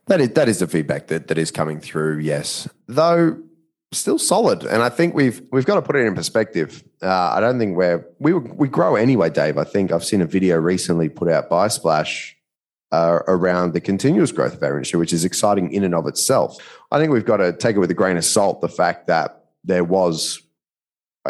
That 0.08 0.22
is 0.22 0.30
that 0.30 0.48
is 0.48 0.60
the 0.60 0.68
feedback 0.68 1.08
that, 1.08 1.28
that 1.28 1.38
is 1.38 1.50
coming 1.50 1.80
through, 1.80 2.20
yes. 2.20 2.70
Though 2.88 3.38
still 3.92 4.20
solid. 4.20 4.64
And 4.64 4.82
I 4.82 4.90
think 4.90 5.16
we've 5.16 5.42
we've 5.52 5.66
got 5.66 5.76
to 5.76 5.82
put 5.82 5.96
it 5.96 6.06
in 6.06 6.16
perspective. 6.16 6.84
Uh, 7.02 7.32
I 7.34 7.40
don't 7.40 7.58
think 7.60 7.76
we're 7.76 8.06
we 8.20 8.34
we 8.34 8.68
grow 8.68 8.96
anyway, 8.96 9.30
Dave. 9.30 9.58
I 9.58 9.64
think 9.64 9.92
I've 9.92 10.04
seen 10.04 10.22
a 10.22 10.26
video 10.26 10.58
recently 10.58 11.10
put 11.10 11.30
out 11.30 11.50
by 11.50 11.68
Splash 11.68 12.36
uh, 12.92 13.20
around 13.28 13.74
the 13.74 13.82
continuous 13.82 14.32
growth 14.32 14.56
of 14.56 14.64
our 14.64 14.76
industry, 14.76 15.00
which 15.00 15.14
is 15.14 15.26
exciting 15.26 15.72
in 15.72 15.84
and 15.84 15.96
of 15.96 16.08
itself. 16.08 16.58
I 16.92 17.00
think 17.00 17.12
we've 17.12 17.26
got 17.26 17.38
to 17.38 17.54
take 17.54 17.76
it 17.76 17.80
with 17.80 17.92
a 17.92 17.96
grain 17.96 18.18
of 18.18 18.26
salt 18.26 18.62
the 18.62 18.70
fact 18.70 19.08
that 19.08 19.46
there 19.64 19.84
was 19.84 20.42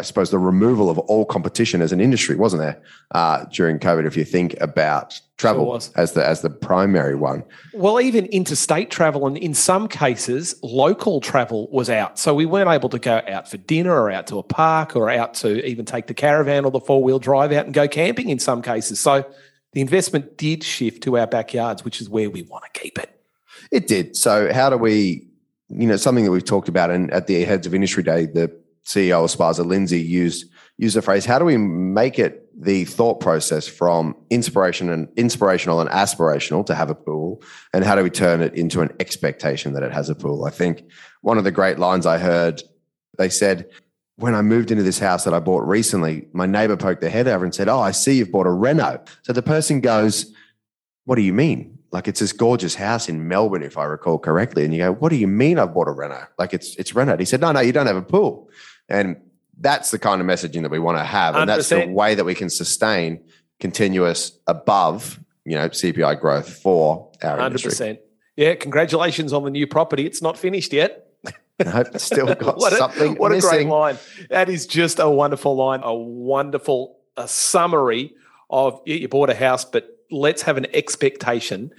I 0.00 0.02
suppose, 0.02 0.30
the 0.30 0.38
removal 0.38 0.90
of 0.90 0.98
all 0.98 1.24
competition 1.24 1.82
as 1.82 1.92
an 1.92 2.00
industry, 2.00 2.36
wasn't 2.36 2.62
there, 2.62 2.82
uh, 3.12 3.44
during 3.52 3.78
COVID? 3.78 4.06
If 4.06 4.16
you 4.16 4.24
think 4.24 4.58
about 4.60 5.20
travel 5.40 5.80
as 5.96 6.12
the 6.12 6.26
as 6.26 6.42
the 6.42 6.50
primary 6.50 7.14
one. 7.14 7.42
Well, 7.72 8.00
even 8.00 8.26
interstate 8.26 8.90
travel, 8.90 9.26
and 9.26 9.36
in 9.36 9.54
some 9.54 9.88
cases, 9.88 10.54
local 10.62 11.20
travel 11.20 11.68
was 11.70 11.90
out, 11.90 12.18
so 12.18 12.34
we 12.34 12.46
weren't 12.46 12.70
able 12.70 12.88
to 12.90 12.98
go 12.98 13.22
out 13.26 13.50
for 13.50 13.56
dinner 13.56 13.92
or 13.92 14.10
out 14.10 14.26
to 14.28 14.38
a 14.38 14.42
park 14.42 14.94
or 14.94 15.10
out 15.10 15.34
to 15.34 15.64
even 15.66 15.84
take 15.84 16.06
the 16.06 16.14
caravan 16.14 16.64
or 16.64 16.70
the 16.70 16.80
four 16.80 17.02
wheel 17.02 17.18
drive 17.18 17.52
out 17.52 17.64
and 17.64 17.74
go 17.74 17.88
camping. 17.88 18.28
In 18.28 18.38
some 18.38 18.62
cases, 18.62 19.00
so 19.00 19.24
the 19.72 19.80
investment 19.80 20.36
did 20.36 20.62
shift 20.62 21.02
to 21.04 21.18
our 21.18 21.26
backyards, 21.26 21.84
which 21.84 22.00
is 22.00 22.08
where 22.08 22.30
we 22.30 22.42
want 22.42 22.64
to 22.72 22.80
keep 22.80 22.98
it. 22.98 23.20
It 23.70 23.86
did. 23.86 24.16
So, 24.16 24.52
how 24.52 24.70
do 24.70 24.76
we? 24.76 25.26
You 25.72 25.86
know, 25.86 25.96
something 25.96 26.24
that 26.24 26.32
we've 26.32 26.44
talked 26.44 26.68
about, 26.68 26.90
and 26.90 27.10
at 27.12 27.28
the 27.28 27.44
Heads 27.44 27.66
of 27.66 27.74
Industry 27.74 28.02
Day, 28.02 28.26
the 28.26 28.50
CEO 28.84 29.24
of 29.24 29.30
SPASA, 29.30 29.64
Lindsay, 29.64 30.00
used 30.00 30.46
used 30.80 30.96
the 30.96 31.02
phrase, 31.02 31.26
how 31.26 31.38
do 31.38 31.44
we 31.44 31.58
make 31.58 32.18
it 32.18 32.48
the 32.58 32.86
thought 32.86 33.20
process 33.20 33.68
from 33.68 34.16
inspiration 34.30 34.88
and 34.88 35.08
inspirational 35.14 35.78
and 35.82 35.90
aspirational 35.90 36.64
to 36.64 36.74
have 36.74 36.88
a 36.88 36.94
pool? 36.94 37.42
And 37.74 37.84
how 37.84 37.94
do 37.94 38.02
we 38.02 38.08
turn 38.08 38.40
it 38.40 38.54
into 38.54 38.80
an 38.80 38.90
expectation 38.98 39.74
that 39.74 39.82
it 39.82 39.92
has 39.92 40.08
a 40.08 40.14
pool? 40.14 40.46
I 40.46 40.50
think 40.50 40.84
one 41.20 41.36
of 41.36 41.44
the 41.44 41.50
great 41.50 41.78
lines 41.78 42.06
I 42.06 42.16
heard, 42.16 42.62
they 43.18 43.28
said, 43.28 43.68
when 44.16 44.34
I 44.34 44.40
moved 44.40 44.70
into 44.70 44.82
this 44.82 44.98
house 44.98 45.24
that 45.24 45.34
I 45.34 45.38
bought 45.38 45.66
recently, 45.66 46.28
my 46.32 46.46
neighbor 46.46 46.78
poked 46.78 47.02
their 47.02 47.10
head 47.10 47.28
over 47.28 47.44
and 47.44 47.54
said, 47.54 47.68
Oh, 47.68 47.80
I 47.80 47.90
see 47.90 48.18
you've 48.18 48.32
bought 48.32 48.46
a 48.46 48.50
Reno. 48.50 49.02
So 49.22 49.34
the 49.34 49.42
person 49.42 49.80
goes, 49.80 50.32
What 51.04 51.16
do 51.16 51.22
you 51.22 51.32
mean? 51.34 51.78
Like 51.90 52.06
it's 52.08 52.20
this 52.20 52.32
gorgeous 52.32 52.74
house 52.74 53.08
in 53.08 53.28
Melbourne, 53.28 53.62
if 53.62 53.76
I 53.76 53.84
recall 53.84 54.18
correctly. 54.18 54.64
And 54.64 54.72
you 54.72 54.80
go, 54.80 54.92
What 54.92 55.08
do 55.08 55.16
you 55.16 55.26
mean 55.26 55.58
I've 55.58 55.74
bought 55.74 55.88
a 55.88 55.92
Reno? 55.92 56.26
Like 56.38 56.54
it's 56.54 56.76
it's 56.76 56.94
Reno. 56.94 57.16
He 57.16 57.24
said, 57.24 57.40
No, 57.40 57.52
no, 57.52 57.60
you 57.60 57.72
don't 57.72 57.86
have 57.86 57.96
a 57.96 58.02
pool. 58.02 58.50
And 58.90 59.16
that's 59.58 59.90
the 59.90 59.98
kind 59.98 60.20
of 60.20 60.26
messaging 60.26 60.62
that 60.62 60.70
we 60.70 60.78
want 60.78 60.98
to 60.98 61.04
have. 61.04 61.34
And 61.34 61.44
100%. 61.44 61.46
that's 61.46 61.68
the 61.68 61.86
way 61.86 62.14
that 62.14 62.24
we 62.24 62.34
can 62.34 62.50
sustain 62.50 63.22
continuous 63.60 64.32
above, 64.46 65.20
you 65.44 65.56
know, 65.56 65.68
CPI 65.68 66.20
growth 66.20 66.48
for 66.48 67.10
our 67.22 67.38
100%. 67.38 67.46
industry. 67.46 67.98
Yeah, 68.36 68.54
congratulations 68.54 69.32
on 69.32 69.44
the 69.44 69.50
new 69.50 69.66
property. 69.66 70.06
It's 70.06 70.22
not 70.22 70.38
finished 70.38 70.72
yet. 70.72 71.06
no, 71.64 71.84
still 71.96 72.26
got 72.34 72.56
what 72.56 72.72
something. 72.72 73.16
A, 73.16 73.20
what 73.20 73.32
missing. 73.32 73.48
a 73.48 73.52
great 73.52 73.66
line. 73.66 73.98
That 74.30 74.48
is 74.48 74.66
just 74.66 74.98
a 74.98 75.10
wonderful 75.10 75.54
line, 75.56 75.80
a 75.82 75.94
wonderful 75.94 76.96
a 77.16 77.28
summary 77.28 78.14
of 78.48 78.80
you 78.86 79.06
bought 79.08 79.30
a 79.30 79.34
house, 79.34 79.64
but 79.64 79.88
let's 80.10 80.42
have 80.42 80.56
an 80.56 80.66
expectation 80.74 81.70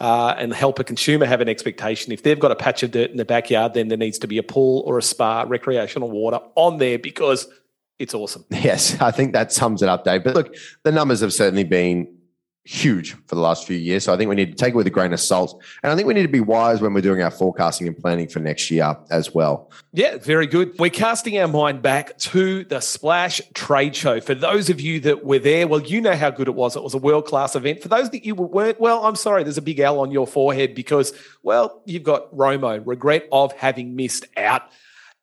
uh, 0.00 0.34
and 0.36 0.52
help 0.52 0.78
a 0.78 0.84
consumer 0.84 1.26
have 1.26 1.40
an 1.40 1.48
expectation. 1.48 2.12
If 2.12 2.22
they've 2.22 2.38
got 2.38 2.50
a 2.50 2.56
patch 2.56 2.82
of 2.82 2.90
dirt 2.90 3.10
in 3.10 3.16
the 3.16 3.24
backyard, 3.24 3.74
then 3.74 3.88
there 3.88 3.98
needs 3.98 4.18
to 4.18 4.26
be 4.26 4.38
a 4.38 4.42
pool 4.42 4.82
or 4.86 4.98
a 4.98 5.02
spa, 5.02 5.44
recreational 5.46 6.10
water 6.10 6.40
on 6.56 6.78
there 6.78 6.98
because 6.98 7.46
it's 7.98 8.14
awesome. 8.14 8.44
Yes, 8.50 9.00
I 9.00 9.10
think 9.10 9.32
that 9.32 9.52
sums 9.52 9.82
it 9.82 9.88
up, 9.88 10.04
Dave. 10.04 10.24
But 10.24 10.34
look, 10.34 10.56
the 10.82 10.92
numbers 10.92 11.20
have 11.20 11.32
certainly 11.32 11.64
been 11.64 12.08
huge 12.64 13.12
for 13.26 13.34
the 13.34 13.40
last 13.40 13.66
few 13.66 13.76
years. 13.76 14.04
So 14.04 14.14
I 14.14 14.16
think 14.16 14.30
we 14.30 14.34
need 14.34 14.50
to 14.50 14.56
take 14.56 14.72
it 14.72 14.76
with 14.76 14.86
a 14.86 14.90
grain 14.90 15.12
of 15.12 15.20
salt. 15.20 15.62
And 15.82 15.92
I 15.92 15.96
think 15.96 16.08
we 16.08 16.14
need 16.14 16.22
to 16.22 16.28
be 16.28 16.40
wise 16.40 16.80
when 16.80 16.94
we're 16.94 17.02
doing 17.02 17.22
our 17.22 17.30
forecasting 17.30 17.86
and 17.86 17.96
planning 17.96 18.26
for 18.26 18.40
next 18.40 18.70
year 18.70 18.96
as 19.10 19.34
well. 19.34 19.70
Yeah, 19.92 20.16
very 20.16 20.46
good. 20.46 20.78
We're 20.78 20.88
casting 20.88 21.38
our 21.38 21.48
mind 21.48 21.82
back 21.82 22.16
to 22.18 22.64
the 22.64 22.80
Splash 22.80 23.42
Trade 23.52 23.94
Show. 23.94 24.20
For 24.20 24.34
those 24.34 24.70
of 24.70 24.80
you 24.80 24.98
that 25.00 25.24
were 25.24 25.38
there, 25.38 25.68
well, 25.68 25.82
you 25.82 26.00
know 26.00 26.16
how 26.16 26.30
good 26.30 26.48
it 26.48 26.54
was. 26.54 26.74
It 26.74 26.82
was 26.82 26.94
a 26.94 26.98
world 26.98 27.26
class 27.26 27.54
event. 27.54 27.82
For 27.82 27.88
those 27.88 28.08
that 28.10 28.24
you 28.24 28.34
weren't, 28.34 28.80
well, 28.80 29.04
I'm 29.04 29.16
sorry, 29.16 29.42
there's 29.42 29.58
a 29.58 29.62
big 29.62 29.80
L 29.80 30.00
on 30.00 30.10
your 30.10 30.26
forehead 30.26 30.74
because, 30.74 31.12
well, 31.42 31.82
you've 31.84 32.02
got 32.02 32.34
Romo, 32.34 32.82
regret 32.86 33.28
of 33.30 33.52
having 33.52 33.94
missed 33.94 34.26
out. 34.38 34.62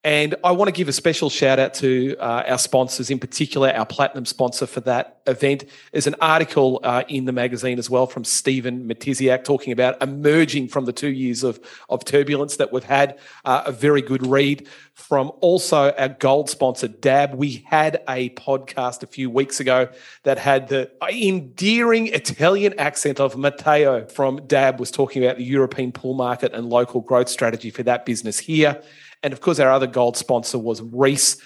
And 0.03 0.33
I 0.43 0.51
want 0.51 0.67
to 0.67 0.71
give 0.71 0.87
a 0.87 0.93
special 0.93 1.29
shout 1.29 1.59
out 1.59 1.75
to 1.75 2.15
uh, 2.17 2.43
our 2.47 2.57
sponsors, 2.57 3.11
in 3.11 3.19
particular, 3.19 3.69
our 3.69 3.85
platinum 3.85 4.25
sponsor 4.25 4.65
for 4.65 4.79
that 4.81 5.21
event. 5.27 5.65
There's 5.91 6.07
an 6.07 6.15
article 6.19 6.79
uh, 6.83 7.03
in 7.07 7.25
the 7.25 7.31
magazine 7.31 7.77
as 7.77 7.87
well 7.87 8.07
from 8.07 8.23
Stephen 8.23 8.87
Matiziak 8.87 9.43
talking 9.43 9.71
about 9.71 10.01
emerging 10.01 10.69
from 10.69 10.85
the 10.85 10.91
two 10.91 11.11
years 11.11 11.43
of, 11.43 11.59
of 11.87 12.03
turbulence 12.03 12.55
that 12.55 12.73
we've 12.73 12.83
had. 12.83 13.19
Uh, 13.45 13.61
a 13.67 13.71
very 13.71 14.01
good 14.01 14.25
read 14.25 14.67
from 14.95 15.31
also 15.39 15.91
our 15.91 16.09
gold 16.09 16.49
sponsor, 16.49 16.87
DAB. 16.87 17.35
We 17.35 17.63
had 17.67 18.01
a 18.09 18.29
podcast 18.31 19.03
a 19.03 19.07
few 19.07 19.29
weeks 19.29 19.59
ago 19.59 19.87
that 20.23 20.39
had 20.39 20.67
the 20.67 20.89
endearing 21.11 22.07
Italian 22.07 22.73
accent 22.79 23.19
of 23.19 23.37
Matteo 23.37 24.07
from 24.07 24.47
DAB 24.47 24.79
was 24.79 24.89
talking 24.89 25.23
about 25.23 25.37
the 25.37 25.43
European 25.43 25.91
pool 25.91 26.15
market 26.15 26.53
and 26.53 26.69
local 26.69 27.01
growth 27.01 27.29
strategy 27.29 27.69
for 27.69 27.83
that 27.83 28.03
business 28.03 28.39
here. 28.39 28.81
And 29.23 29.33
of 29.33 29.41
course, 29.41 29.59
our 29.59 29.71
other 29.71 29.87
gold 29.87 30.17
sponsor 30.17 30.57
was 30.57 30.81
Reece. 30.81 31.37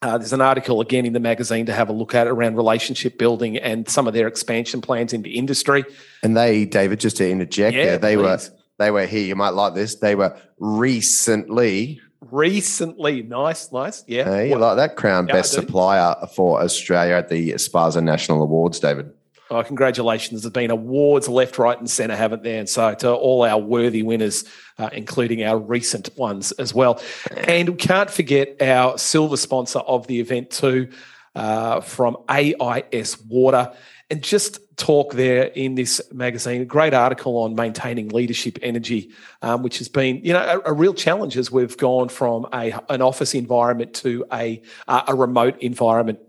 Uh, 0.00 0.16
there's 0.16 0.32
an 0.32 0.40
article 0.40 0.80
again 0.80 1.04
in 1.04 1.12
the 1.12 1.20
magazine 1.20 1.66
to 1.66 1.72
have 1.72 1.88
a 1.88 1.92
look 1.92 2.14
at 2.14 2.28
around 2.28 2.56
relationship 2.56 3.18
building 3.18 3.56
and 3.58 3.88
some 3.88 4.06
of 4.06 4.14
their 4.14 4.28
expansion 4.28 4.80
plans 4.80 5.12
into 5.12 5.28
industry. 5.28 5.84
And 6.22 6.36
they, 6.36 6.64
David, 6.64 7.00
just 7.00 7.16
to 7.16 7.28
interject, 7.28 7.76
yeah, 7.76 7.96
they 7.96 8.14
please. 8.14 8.22
were 8.22 8.40
they 8.78 8.90
were 8.92 9.06
here. 9.06 9.26
You 9.26 9.34
might 9.34 9.54
like 9.54 9.74
this. 9.74 9.96
They 9.96 10.14
were 10.14 10.38
recently 10.58 12.00
recently. 12.30 13.22
Nice, 13.22 13.72
nice. 13.72 14.04
Yeah. 14.06 14.24
Hey, 14.24 14.50
you 14.50 14.56
like 14.56 14.76
that 14.76 14.96
crown 14.96 15.26
yeah, 15.26 15.34
best 15.34 15.52
supplier 15.52 16.14
for 16.34 16.60
Australia 16.62 17.14
at 17.14 17.28
the 17.28 17.52
SPASA 17.52 18.02
National 18.02 18.42
Awards, 18.42 18.80
David. 18.80 19.12
Oh, 19.50 19.62
congratulations. 19.62 20.42
There's 20.42 20.52
been 20.52 20.70
awards 20.70 21.26
left, 21.26 21.58
right, 21.58 21.78
and 21.78 21.88
centre, 21.88 22.16
haven't 22.16 22.42
there? 22.42 22.58
And 22.58 22.68
so 22.68 22.94
to 22.96 23.14
all 23.14 23.44
our 23.44 23.58
worthy 23.58 24.02
winners, 24.02 24.44
uh, 24.76 24.90
including 24.92 25.42
our 25.42 25.58
recent 25.58 26.10
ones 26.18 26.52
as 26.52 26.74
well. 26.74 27.00
And 27.34 27.70
we 27.70 27.76
can't 27.76 28.10
forget 28.10 28.60
our 28.60 28.98
silver 28.98 29.38
sponsor 29.38 29.78
of 29.78 30.06
the 30.06 30.20
event, 30.20 30.50
too, 30.50 30.90
uh, 31.34 31.80
from 31.80 32.18
AIS 32.28 33.20
Water. 33.22 33.72
And 34.10 34.22
just 34.22 34.60
talk 34.76 35.14
there 35.14 35.44
in 35.44 35.74
this 35.74 36.00
magazine, 36.12 36.60
a 36.60 36.64
great 36.66 36.94
article 36.94 37.38
on 37.38 37.54
maintaining 37.54 38.08
leadership 38.08 38.58
energy, 38.62 39.10
um, 39.42 39.62
which 39.62 39.78
has 39.78 39.88
been, 39.88 40.24
you 40.24 40.32
know, 40.32 40.62
a, 40.64 40.70
a, 40.70 40.72
real 40.72 40.94
challenge 40.94 41.36
as 41.36 41.50
we've 41.50 41.76
gone 41.76 42.08
from 42.08 42.46
a, 42.54 42.72
an 42.88 43.02
office 43.02 43.34
environment 43.34 43.92
to 43.94 44.24
a, 44.32 44.62
uh, 44.86 45.02
a 45.08 45.14
remote 45.14 45.60
environment 45.60 46.20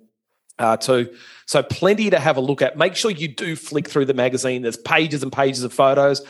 uh, 0.60 0.78
too. 0.78 1.14
So 1.46 1.64
plenty 1.64 2.10
to 2.10 2.20
have 2.20 2.38
a 2.38 2.42
look 2.42 2.62
at. 2.62 2.78
Make 2.78 2.96
sure 2.96 3.10
you 3.10 3.28
do 3.28 3.56
flick 3.56 3.90
through 3.90 4.06
the 4.06 4.14
magazine. 4.14 4.62
There's 4.62 4.78
pages 4.78 5.24
and 5.24 5.32
pages 5.32 5.64
of 5.64 5.74
photos. 5.74 6.22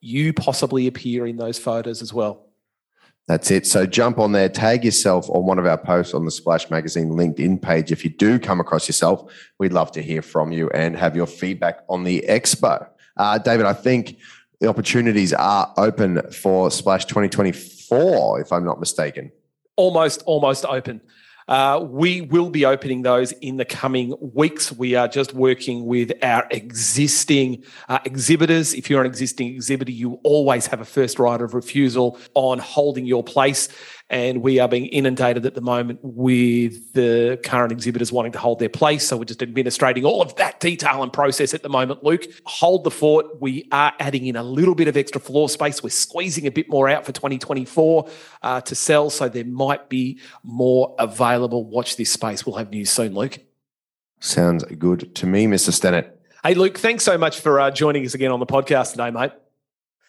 You 0.00 0.32
possibly 0.32 0.86
appear 0.86 1.26
in 1.26 1.36
those 1.36 1.58
photos 1.58 2.00
as 2.00 2.12
well. 2.12 2.46
That's 3.28 3.50
it. 3.52 3.66
So 3.66 3.86
jump 3.86 4.18
on 4.18 4.32
there, 4.32 4.48
tag 4.48 4.84
yourself 4.84 5.30
on 5.30 5.46
one 5.46 5.58
of 5.58 5.66
our 5.66 5.78
posts 5.78 6.12
on 6.12 6.24
the 6.24 6.30
Splash 6.30 6.70
Magazine 6.70 7.10
LinkedIn 7.10 7.62
page. 7.62 7.92
If 7.92 8.02
you 8.04 8.10
do 8.10 8.38
come 8.38 8.58
across 8.58 8.88
yourself, 8.88 9.32
we'd 9.58 9.72
love 9.72 9.92
to 9.92 10.02
hear 10.02 10.22
from 10.22 10.50
you 10.50 10.68
and 10.70 10.96
have 10.96 11.14
your 11.14 11.26
feedback 11.26 11.80
on 11.88 12.02
the 12.02 12.24
expo. 12.28 12.88
Uh, 13.16 13.38
David, 13.38 13.66
I 13.66 13.74
think 13.74 14.16
the 14.60 14.68
opportunities 14.68 15.32
are 15.32 15.72
open 15.76 16.20
for 16.32 16.70
Splash 16.70 17.04
2024, 17.04 18.40
if 18.40 18.52
I'm 18.52 18.64
not 18.64 18.80
mistaken. 18.80 19.30
Almost, 19.76 20.22
almost 20.22 20.64
open. 20.64 21.00
Uh, 21.48 21.84
we 21.88 22.20
will 22.20 22.50
be 22.50 22.64
opening 22.64 23.02
those 23.02 23.32
in 23.32 23.56
the 23.56 23.64
coming 23.64 24.14
weeks. 24.20 24.72
We 24.72 24.94
are 24.94 25.08
just 25.08 25.34
working 25.34 25.86
with 25.86 26.12
our 26.22 26.46
existing 26.50 27.64
uh, 27.88 27.98
exhibitors. 28.04 28.74
If 28.74 28.88
you're 28.88 29.00
an 29.00 29.06
existing 29.06 29.54
exhibitor, 29.54 29.92
you 29.92 30.20
always 30.22 30.66
have 30.66 30.80
a 30.80 30.84
first 30.84 31.18
right 31.18 31.40
of 31.40 31.54
refusal 31.54 32.18
on 32.34 32.58
holding 32.58 33.06
your 33.06 33.24
place 33.24 33.68
and 34.10 34.42
we 34.42 34.58
are 34.58 34.68
being 34.68 34.86
inundated 34.86 35.46
at 35.46 35.54
the 35.54 35.60
moment 35.60 36.00
with 36.02 36.92
the 36.92 37.40
current 37.44 37.72
exhibitors 37.72 38.12
wanting 38.12 38.32
to 38.32 38.38
hold 38.38 38.58
their 38.58 38.68
place. 38.68 39.06
So 39.06 39.16
we're 39.16 39.24
just 39.24 39.42
administrating 39.42 40.04
all 40.04 40.20
of 40.20 40.36
that 40.36 40.60
detail 40.60 41.02
and 41.02 41.12
process 41.12 41.54
at 41.54 41.62
the 41.62 41.68
moment, 41.68 42.04
Luke. 42.04 42.26
Hold 42.44 42.84
the 42.84 42.90
fort. 42.90 43.40
We 43.40 43.68
are 43.72 43.92
adding 43.98 44.26
in 44.26 44.36
a 44.36 44.42
little 44.42 44.74
bit 44.74 44.88
of 44.88 44.96
extra 44.96 45.20
floor 45.20 45.48
space. 45.48 45.82
We're 45.82 45.90
squeezing 45.90 46.46
a 46.46 46.50
bit 46.50 46.68
more 46.68 46.88
out 46.88 47.06
for 47.06 47.12
2024 47.12 48.08
uh, 48.42 48.60
to 48.60 48.74
sell. 48.74 49.10
So 49.10 49.28
there 49.28 49.44
might 49.44 49.88
be 49.88 50.20
more 50.42 50.94
available. 50.98 51.64
Watch 51.64 51.96
this 51.96 52.12
space. 52.12 52.44
We'll 52.44 52.56
have 52.56 52.70
news 52.70 52.90
soon, 52.90 53.14
Luke. 53.14 53.38
Sounds 54.20 54.64
good 54.64 55.14
to 55.16 55.26
me, 55.26 55.46
Mr. 55.46 55.70
Stennett. 55.70 56.10
Hey, 56.44 56.54
Luke, 56.54 56.78
thanks 56.78 57.04
so 57.04 57.16
much 57.16 57.40
for 57.40 57.60
uh, 57.60 57.70
joining 57.70 58.04
us 58.04 58.14
again 58.14 58.30
on 58.30 58.40
the 58.40 58.46
podcast 58.46 58.92
today, 58.92 59.10
mate. 59.10 59.32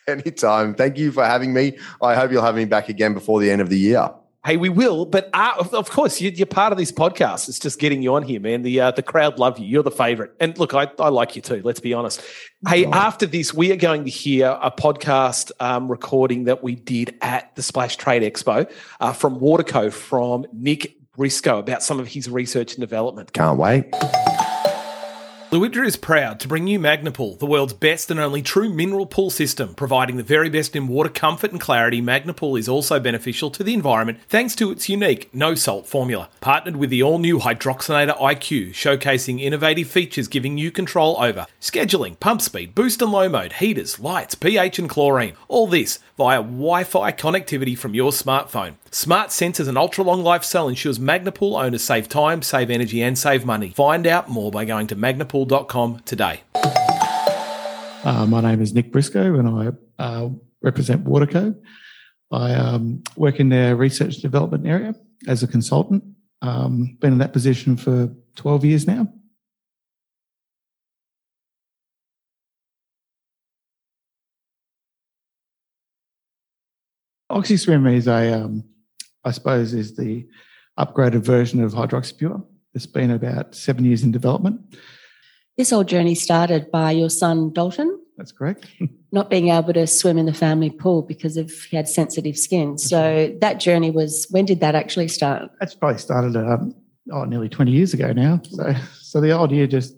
Anytime. 0.08 0.76
Thank 0.76 0.98
you 0.98 1.12
for 1.12 1.24
having 1.24 1.54
me. 1.54 1.78
I 2.02 2.16
hope 2.16 2.32
you'll 2.32 2.44
have 2.44 2.56
me 2.56 2.66
back 2.66 2.90
again 2.90 3.14
before 3.14 3.40
the 3.40 3.50
end 3.50 3.62
of 3.62 3.70
the 3.70 3.78
year. 3.78 4.10
Hey, 4.46 4.58
we 4.58 4.68
will, 4.68 5.06
but 5.06 5.30
uh, 5.34 5.54
of 5.72 5.90
course, 5.90 6.20
you're 6.20 6.46
part 6.46 6.74
of 6.74 6.78
this 6.78 6.92
podcast. 6.92 7.48
It's 7.48 7.60
just 7.60 7.80
getting 7.80 8.02
you 8.02 8.14
on 8.14 8.24
here, 8.24 8.42
man. 8.42 8.62
The 8.64 8.82
uh, 8.82 8.92
the 8.92 9.02
crowd 9.02 9.40
love 9.40 9.58
you. 9.58 9.66
You're 9.66 9.84
the 9.84 9.92
favorite, 9.92 10.34
and 10.38 10.58
look, 10.58 10.74
I, 10.74 10.92
I 11.00 11.08
like 11.08 11.38
you 11.38 11.42
too. 11.42 11.62
Let's 11.64 11.80
be 11.80 11.94
honest. 11.94 12.22
Hey, 12.68 12.86
after 12.86 13.26
this, 13.26 13.54
we 13.54 13.72
are 13.72 13.78
going 13.78 14.04
to 14.04 14.10
hear 14.10 14.58
a 14.62 14.70
podcast 14.70 15.52
um, 15.62 15.90
recording 15.90 16.44
that 16.44 16.62
we 16.62 16.76
did 16.76 17.16
at 17.22 17.56
the 17.56 17.64
Splash 17.64 17.96
Trade 17.96 18.22
Expo 18.22 18.70
uh, 19.00 19.14
from 19.14 19.40
Waterco 19.40 19.94
from 19.94 20.46
Nick 20.52 20.98
Briscoe 21.16 21.60
about 21.60 21.82
some 21.82 22.02
of 22.02 22.10
his 22.10 22.30
research 22.30 22.74
and 22.74 22.82
development. 22.82 23.32
Can't 23.32 23.58
wait. 23.58 23.86
Fluidra 25.54 25.86
is 25.86 25.98
proud 25.98 26.40
to 26.40 26.48
bring 26.48 26.66
you 26.66 26.80
Magnapool, 26.80 27.38
the 27.38 27.46
world's 27.46 27.74
best 27.74 28.10
and 28.10 28.20
only 28.20 28.42
true 28.42 28.74
mineral 28.74 29.06
pool 29.06 29.30
system. 29.30 29.76
Providing 29.76 30.18
the 30.18 30.24
very 30.24 30.50
best 30.50 30.76
in 30.76 30.88
water 30.88 31.12
comfort 31.12 31.52
and 31.52 31.62
clarity, 31.62 32.02
Magnapool 32.02 32.58
is 32.58 32.68
also 32.68 33.00
beneficial 33.00 33.52
to 33.52 33.64
the 33.64 33.76
environment 33.76 34.18
thanks 34.28 34.56
to 34.56 34.72
its 34.72 34.90
unique 34.90 35.32
no 35.32 35.54
salt 35.54 35.86
formula. 35.86 36.28
Partnered 36.42 36.78
with 36.78 36.90
the 36.90 37.04
all 37.04 37.20
new 37.20 37.38
Hydroxinator 37.38 38.18
IQ, 38.18 38.72
showcasing 38.72 39.40
innovative 39.40 39.88
features 39.88 40.28
giving 40.28 40.58
you 40.58 40.72
control 40.72 41.18
over 41.22 41.46
scheduling, 41.62 42.20
pump 42.20 42.42
speed, 42.42 42.74
boost 42.74 43.04
and 43.04 43.12
low 43.12 43.30
mode, 43.30 43.54
heaters, 43.54 44.00
lights, 44.00 44.34
pH, 44.34 44.80
and 44.80 44.90
chlorine. 44.90 45.36
All 45.50 45.68
this 45.68 46.00
via 46.18 46.42
Wi 46.42 46.84
Fi 46.84 47.12
connectivity 47.12 47.78
from 47.78 47.94
your 47.94 48.10
smartphone. 48.10 48.74
Smart 48.94 49.30
sensors 49.30 49.68
and 49.68 49.76
ultra 49.76 50.04
long 50.04 50.22
life 50.22 50.44
cell 50.44 50.68
ensures 50.68 51.00
Magnapool 51.00 51.60
owners 51.60 51.84
save 51.84 52.08
time, 52.08 52.44
save 52.44 52.70
energy, 52.70 53.02
and 53.02 53.18
save 53.18 53.44
money. 53.44 53.70
Find 53.70 54.06
out 54.06 54.30
more 54.30 54.52
by 54.52 54.66
going 54.66 54.86
to 54.86 54.96
magnapool.com 54.96 56.02
today. 56.06 56.42
Uh, 56.54 58.28
my 58.30 58.40
name 58.40 58.62
is 58.62 58.72
Nick 58.76 58.92
Briscoe 58.92 59.40
and 59.40 59.50
I 59.50 59.72
uh, 59.98 60.30
represent 60.62 61.06
Waterco. 61.06 61.60
I 62.32 62.54
um, 62.54 63.02
work 63.16 63.40
in 63.40 63.50
their 63.50 63.76
research 63.76 64.18
development 64.18 64.68
area 64.68 64.94
as 65.28 65.42
a 65.42 65.48
consultant. 65.48 66.04
Um, 66.44 66.96
been 67.02 67.14
in 67.14 67.18
that 67.18 67.34
position 67.34 67.78
for 67.78 68.14
12 68.36 68.64
years 68.64 68.86
now. 68.86 69.12
OxySwim 77.32 77.92
is 77.92 78.08
a 78.08 78.44
um, 78.44 78.64
I 79.26 79.32
suppose, 79.32 79.74
is 79.74 79.96
the 79.96 80.26
upgraded 80.78 81.24
version 81.24 81.64
of 81.64 81.74
HydroxyPure. 81.74 82.44
It's 82.74 82.86
been 82.86 83.12
about 83.12 83.56
seven 83.56 83.86
years 83.86 84.04
in 84.04 84.12
development. 84.12 84.76
This 85.58 85.70
whole 85.70 85.84
journey 85.84 86.16
started 86.16 86.72
by 86.72 86.92
your 86.92 87.10
son 87.10 87.54
Dalton. 87.54 88.00
That's 88.18 88.32
correct. 88.32 88.66
not 89.12 89.30
being 89.30 89.50
able 89.50 89.74
to 89.74 89.86
swim 89.86 90.18
in 90.18 90.26
the 90.26 90.34
family 90.34 90.72
pool 90.72 91.04
because 91.04 91.38
of 91.38 91.52
he 91.52 91.78
had 91.78 91.88
sensitive 91.88 92.38
skin. 92.38 92.78
So 92.78 93.36
that 93.42 93.60
journey 93.60 93.92
was 93.92 94.28
when 94.32 94.46
did 94.46 94.60
that 94.62 94.76
actually 94.76 95.08
start? 95.08 95.52
That's 95.60 95.76
probably 95.76 96.00
started 96.00 96.36
um, 96.36 96.76
oh 97.12 97.24
nearly 97.24 97.50
twenty 97.50 97.72
years 97.72 97.94
ago 97.94 98.12
now. 98.12 98.42
So 98.50 98.74
so 99.00 99.22
the 99.22 99.32
idea 99.32 99.68
just 99.68 99.96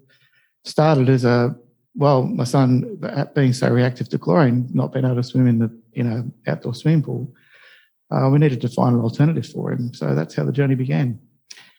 started 0.65 1.09
as 1.09 1.23
a 1.23 1.55
well, 1.97 2.23
my 2.23 2.43
son 2.43 3.01
being 3.33 3.53
so 3.53 3.69
reactive 3.69 4.09
to 4.09 4.19
chlorine, 4.19 4.69
not 4.73 4.91
being 4.91 5.05
able 5.05 5.15
to 5.15 5.23
swim 5.23 5.47
in 5.47 5.59
the 5.59 5.81
you 5.93 6.03
know 6.03 6.29
outdoor 6.45 6.73
swimming 6.73 7.03
pool 7.03 7.33
uh, 8.11 8.29
we 8.31 8.39
needed 8.39 8.61
to 8.61 8.69
find 8.69 8.95
an 8.95 9.01
alternative 9.01 9.47
for 9.47 9.71
him. 9.71 9.93
So 9.93 10.15
that's 10.15 10.35
how 10.35 10.43
the 10.43 10.51
journey 10.51 10.75
began. 10.75 11.19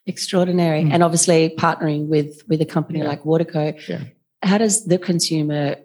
Extraordinary. 0.06 0.84
Mm. 0.84 0.92
And 0.92 1.02
obviously 1.02 1.54
partnering 1.56 2.06
with 2.06 2.42
with 2.48 2.60
a 2.60 2.66
company 2.66 3.00
yeah. 3.00 3.08
like 3.08 3.24
Waterco. 3.24 3.76
Yeah. 3.88 4.04
How 4.42 4.58
does 4.58 4.84
the 4.84 4.98
consumer 4.98 5.76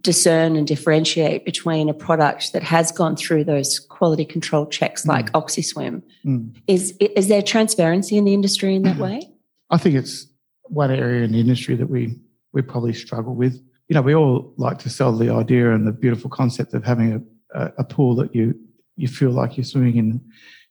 discern 0.00 0.54
and 0.54 0.66
differentiate 0.66 1.44
between 1.44 1.88
a 1.88 1.94
product 1.94 2.52
that 2.52 2.62
has 2.62 2.92
gone 2.92 3.16
through 3.16 3.44
those 3.44 3.78
quality 3.78 4.24
control 4.24 4.66
checks 4.66 5.04
mm. 5.04 5.08
like 5.08 5.32
OxySwim? 5.32 6.02
Mm. 6.24 6.56
Is 6.66 6.96
is 7.00 7.28
there 7.28 7.42
transparency 7.42 8.16
in 8.16 8.24
the 8.24 8.34
industry 8.34 8.74
in 8.74 8.82
that 8.82 8.98
way? 8.98 9.28
I 9.70 9.78
think 9.78 9.96
it's 9.96 10.26
one 10.64 10.90
area 10.90 11.24
in 11.24 11.32
the 11.32 11.40
industry 11.40 11.74
that 11.76 11.88
we 11.88 12.18
we 12.52 12.62
probably 12.62 12.94
struggle 12.94 13.34
with. 13.34 13.60
You 13.88 13.94
know, 13.94 14.02
we 14.02 14.14
all 14.14 14.54
like 14.56 14.78
to 14.80 14.90
sell 14.90 15.12
the 15.12 15.30
idea 15.30 15.74
and 15.74 15.86
the 15.86 15.92
beautiful 15.92 16.30
concept 16.30 16.72
of 16.72 16.84
having 16.84 17.12
a, 17.12 17.58
a, 17.58 17.72
a 17.78 17.84
pool 17.84 18.14
that 18.16 18.34
you 18.34 18.54
you 18.96 19.08
feel 19.08 19.30
like 19.30 19.56
you're 19.56 19.64
swimming 19.64 19.96
in 19.96 20.20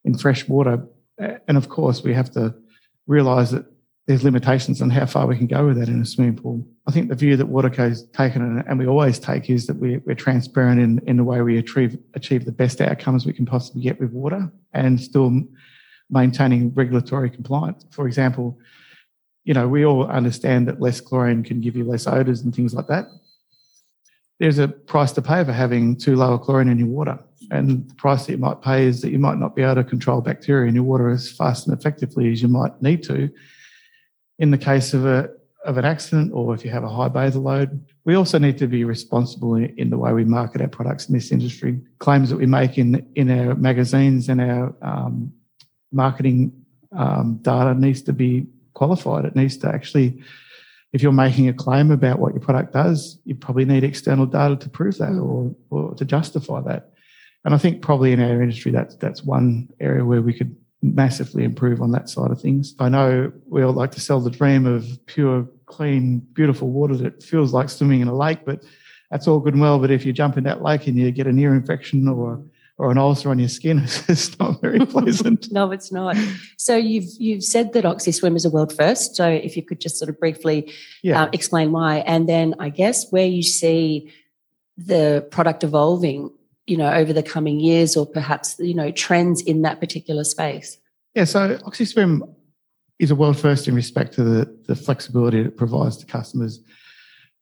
in 0.05 0.17
fresh 0.17 0.47
water. 0.47 0.85
And 1.17 1.57
of 1.57 1.69
course, 1.69 2.03
we 2.03 2.13
have 2.13 2.31
to 2.31 2.53
realize 3.07 3.51
that 3.51 3.65
there's 4.07 4.23
limitations 4.23 4.81
on 4.81 4.89
how 4.89 5.05
far 5.05 5.27
we 5.27 5.37
can 5.37 5.47
go 5.47 5.67
with 5.67 5.77
that 5.77 5.87
in 5.87 6.01
a 6.01 6.05
swimming 6.05 6.35
pool. 6.35 6.65
I 6.87 6.91
think 6.91 7.07
the 7.07 7.15
view 7.15 7.37
that 7.37 7.47
Waterco's 7.47 8.05
taken, 8.09 8.63
and 8.67 8.77
we 8.77 8.85
always 8.85 9.17
take, 9.17 9.49
is 9.49 9.65
that 9.67 9.77
we, 9.77 10.01
are 10.07 10.15
transparent 10.15 10.81
in, 10.81 11.01
in 11.07 11.15
the 11.17 11.23
way 11.23 11.41
we 11.41 11.57
achieve, 11.57 11.97
achieve 12.13 12.43
the 12.43 12.51
best 12.51 12.81
outcomes 12.81 13.25
we 13.25 13.31
can 13.31 13.45
possibly 13.45 13.81
get 13.81 14.01
with 14.01 14.11
water 14.11 14.51
and 14.73 14.99
still 14.99 15.31
maintaining 16.09 16.73
regulatory 16.73 17.29
compliance. 17.29 17.85
For 17.91 18.05
example, 18.05 18.59
you 19.45 19.53
know, 19.53 19.69
we 19.69 19.85
all 19.85 20.05
understand 20.05 20.67
that 20.67 20.81
less 20.81 20.99
chlorine 20.99 21.43
can 21.43 21.61
give 21.61 21.75
you 21.77 21.85
less 21.85 22.05
odors 22.05 22.41
and 22.41 22.53
things 22.53 22.73
like 22.73 22.87
that. 22.87 23.05
There's 24.43 24.57
a 24.57 24.67
price 24.67 25.13
to 25.13 25.21
pay 25.21 25.41
for 25.45 25.53
having 25.53 25.95
too 25.95 26.17
low 26.17 26.33
a 26.33 26.37
chlorine 26.37 26.67
in 26.67 26.77
your 26.77 26.89
water. 26.89 27.17
And 27.49 27.89
the 27.89 27.95
price 27.95 28.25
that 28.25 28.33
you 28.33 28.37
might 28.37 28.61
pay 28.61 28.85
is 28.85 28.99
that 28.99 29.09
you 29.09 29.17
might 29.17 29.37
not 29.37 29.55
be 29.55 29.61
able 29.61 29.75
to 29.75 29.85
control 29.85 30.19
bacteria 30.19 30.67
in 30.67 30.75
your 30.75 30.83
water 30.83 31.09
as 31.09 31.31
fast 31.31 31.65
and 31.65 31.79
effectively 31.79 32.29
as 32.29 32.41
you 32.41 32.49
might 32.49 32.81
need 32.81 33.03
to. 33.03 33.29
In 34.39 34.51
the 34.51 34.57
case 34.57 34.93
of 34.93 35.05
a 35.05 35.29
of 35.63 35.77
an 35.77 35.85
accident 35.85 36.33
or 36.33 36.53
if 36.53 36.65
you 36.65 36.71
have 36.71 36.83
a 36.83 36.89
high 36.89 37.07
bather 37.07 37.39
load, 37.39 37.85
we 38.03 38.15
also 38.15 38.37
need 38.37 38.57
to 38.57 38.67
be 38.67 38.83
responsible 38.83 39.55
in, 39.55 39.73
in 39.77 39.89
the 39.89 39.97
way 39.97 40.11
we 40.11 40.25
market 40.25 40.59
our 40.59 40.67
products 40.67 41.07
in 41.07 41.15
this 41.15 41.31
industry. 41.31 41.79
Claims 41.99 42.29
that 42.29 42.35
we 42.35 42.45
make 42.45 42.77
in 42.77 43.09
in 43.15 43.31
our 43.31 43.55
magazines 43.55 44.27
and 44.27 44.41
our 44.41 44.75
um, 44.81 45.31
marketing 45.93 46.51
um, 46.91 47.39
data 47.43 47.73
needs 47.75 48.01
to 48.01 48.11
be 48.11 48.45
qualified. 48.73 49.23
It 49.23 49.37
needs 49.37 49.55
to 49.59 49.69
actually, 49.69 50.21
if 50.93 51.01
you're 51.01 51.11
making 51.11 51.49
a 51.49 51.53
claim 51.53 51.91
about 51.91 52.19
what 52.19 52.33
your 52.33 52.41
product 52.41 52.71
does, 52.71 53.19
you 53.25 53.35
probably 53.35 53.65
need 53.65 53.83
external 53.83 54.27
data 54.27 54.55
to 54.55 54.69
prove 54.69 54.97
that 54.99 55.09
mm. 55.09 55.23
or, 55.23 55.55
or 55.69 55.95
to 55.95 56.05
justify 56.05 56.61
that. 56.61 56.91
And 57.43 57.53
I 57.53 57.57
think 57.57 57.81
probably 57.81 58.13
in 58.13 58.21
our 58.21 58.41
industry, 58.41 58.71
that's 58.71 58.95
that's 58.95 59.23
one 59.23 59.67
area 59.81 60.05
where 60.05 60.21
we 60.21 60.33
could 60.33 60.55
massively 60.81 61.43
improve 61.43 61.81
on 61.81 61.91
that 61.91 62.09
side 62.09 62.31
of 62.31 62.39
things. 62.39 62.75
I 62.79 62.89
know 62.89 63.31
we 63.47 63.63
all 63.63 63.73
like 63.73 63.91
to 63.91 63.99
sell 63.99 64.19
the 64.19 64.29
dream 64.29 64.65
of 64.65 64.85
pure, 65.07 65.47
clean, 65.65 66.19
beautiful 66.33 66.69
water 66.69 66.95
that 66.97 67.23
feels 67.23 67.53
like 67.53 67.69
swimming 67.69 68.01
in 68.01 68.07
a 68.07 68.15
lake, 68.15 68.45
but 68.45 68.63
that's 69.09 69.27
all 69.27 69.39
good 69.39 69.53
and 69.53 69.61
well. 69.61 69.79
But 69.79 69.91
if 69.91 70.05
you 70.05 70.13
jump 70.13 70.37
in 70.37 70.43
that 70.45 70.61
lake 70.61 70.87
and 70.87 70.97
you 70.97 71.09
get 71.11 71.27
an 71.27 71.39
ear 71.39 71.53
infection 71.53 72.07
or 72.07 72.41
or 72.77 72.91
an 72.91 72.97
ulcer 72.97 73.29
on 73.29 73.39
your 73.39 73.49
skin, 73.49 73.79
it's 74.07 74.37
not 74.39 74.61
very 74.61 74.85
pleasant. 74.85 75.47
no, 75.51 75.71
it's 75.71 75.91
not. 75.91 76.17
So 76.57 76.75
you've 76.75 77.09
you've 77.19 77.43
said 77.43 77.73
that 77.73 77.83
OxySwim 77.83 78.35
is 78.35 78.45
a 78.45 78.49
world 78.49 78.75
first. 78.75 79.15
So 79.15 79.27
if 79.27 79.55
you 79.55 79.63
could 79.63 79.79
just 79.79 79.97
sort 79.97 80.09
of 80.09 80.19
briefly 80.19 80.73
yeah. 81.01 81.23
uh, 81.23 81.29
explain 81.33 81.71
why, 81.71 81.97
and 81.99 82.27
then 82.27 82.55
I 82.59 82.69
guess 82.69 83.11
where 83.11 83.27
you 83.27 83.43
see 83.43 84.11
the 84.77 85.27
product 85.29 85.63
evolving 85.63 86.31
you 86.65 86.77
know, 86.77 86.91
over 86.91 87.11
the 87.11 87.23
coming 87.23 87.59
years 87.59 87.97
or 87.97 88.05
perhaps, 88.05 88.55
you 88.59 88.73
know, 88.73 88.91
trends 88.91 89.41
in 89.41 89.63
that 89.63 89.79
particular 89.79 90.23
space? 90.23 90.77
Yeah, 91.13 91.25
so 91.25 91.57
OxySwim 91.57 92.21
is 92.99 93.11
a 93.11 93.15
world 93.15 93.37
first 93.37 93.67
in 93.67 93.75
respect 93.75 94.13
to 94.13 94.23
the, 94.23 94.57
the 94.67 94.75
flexibility 94.75 95.41
it 95.41 95.57
provides 95.57 95.97
to 95.97 96.05
customers. 96.05 96.61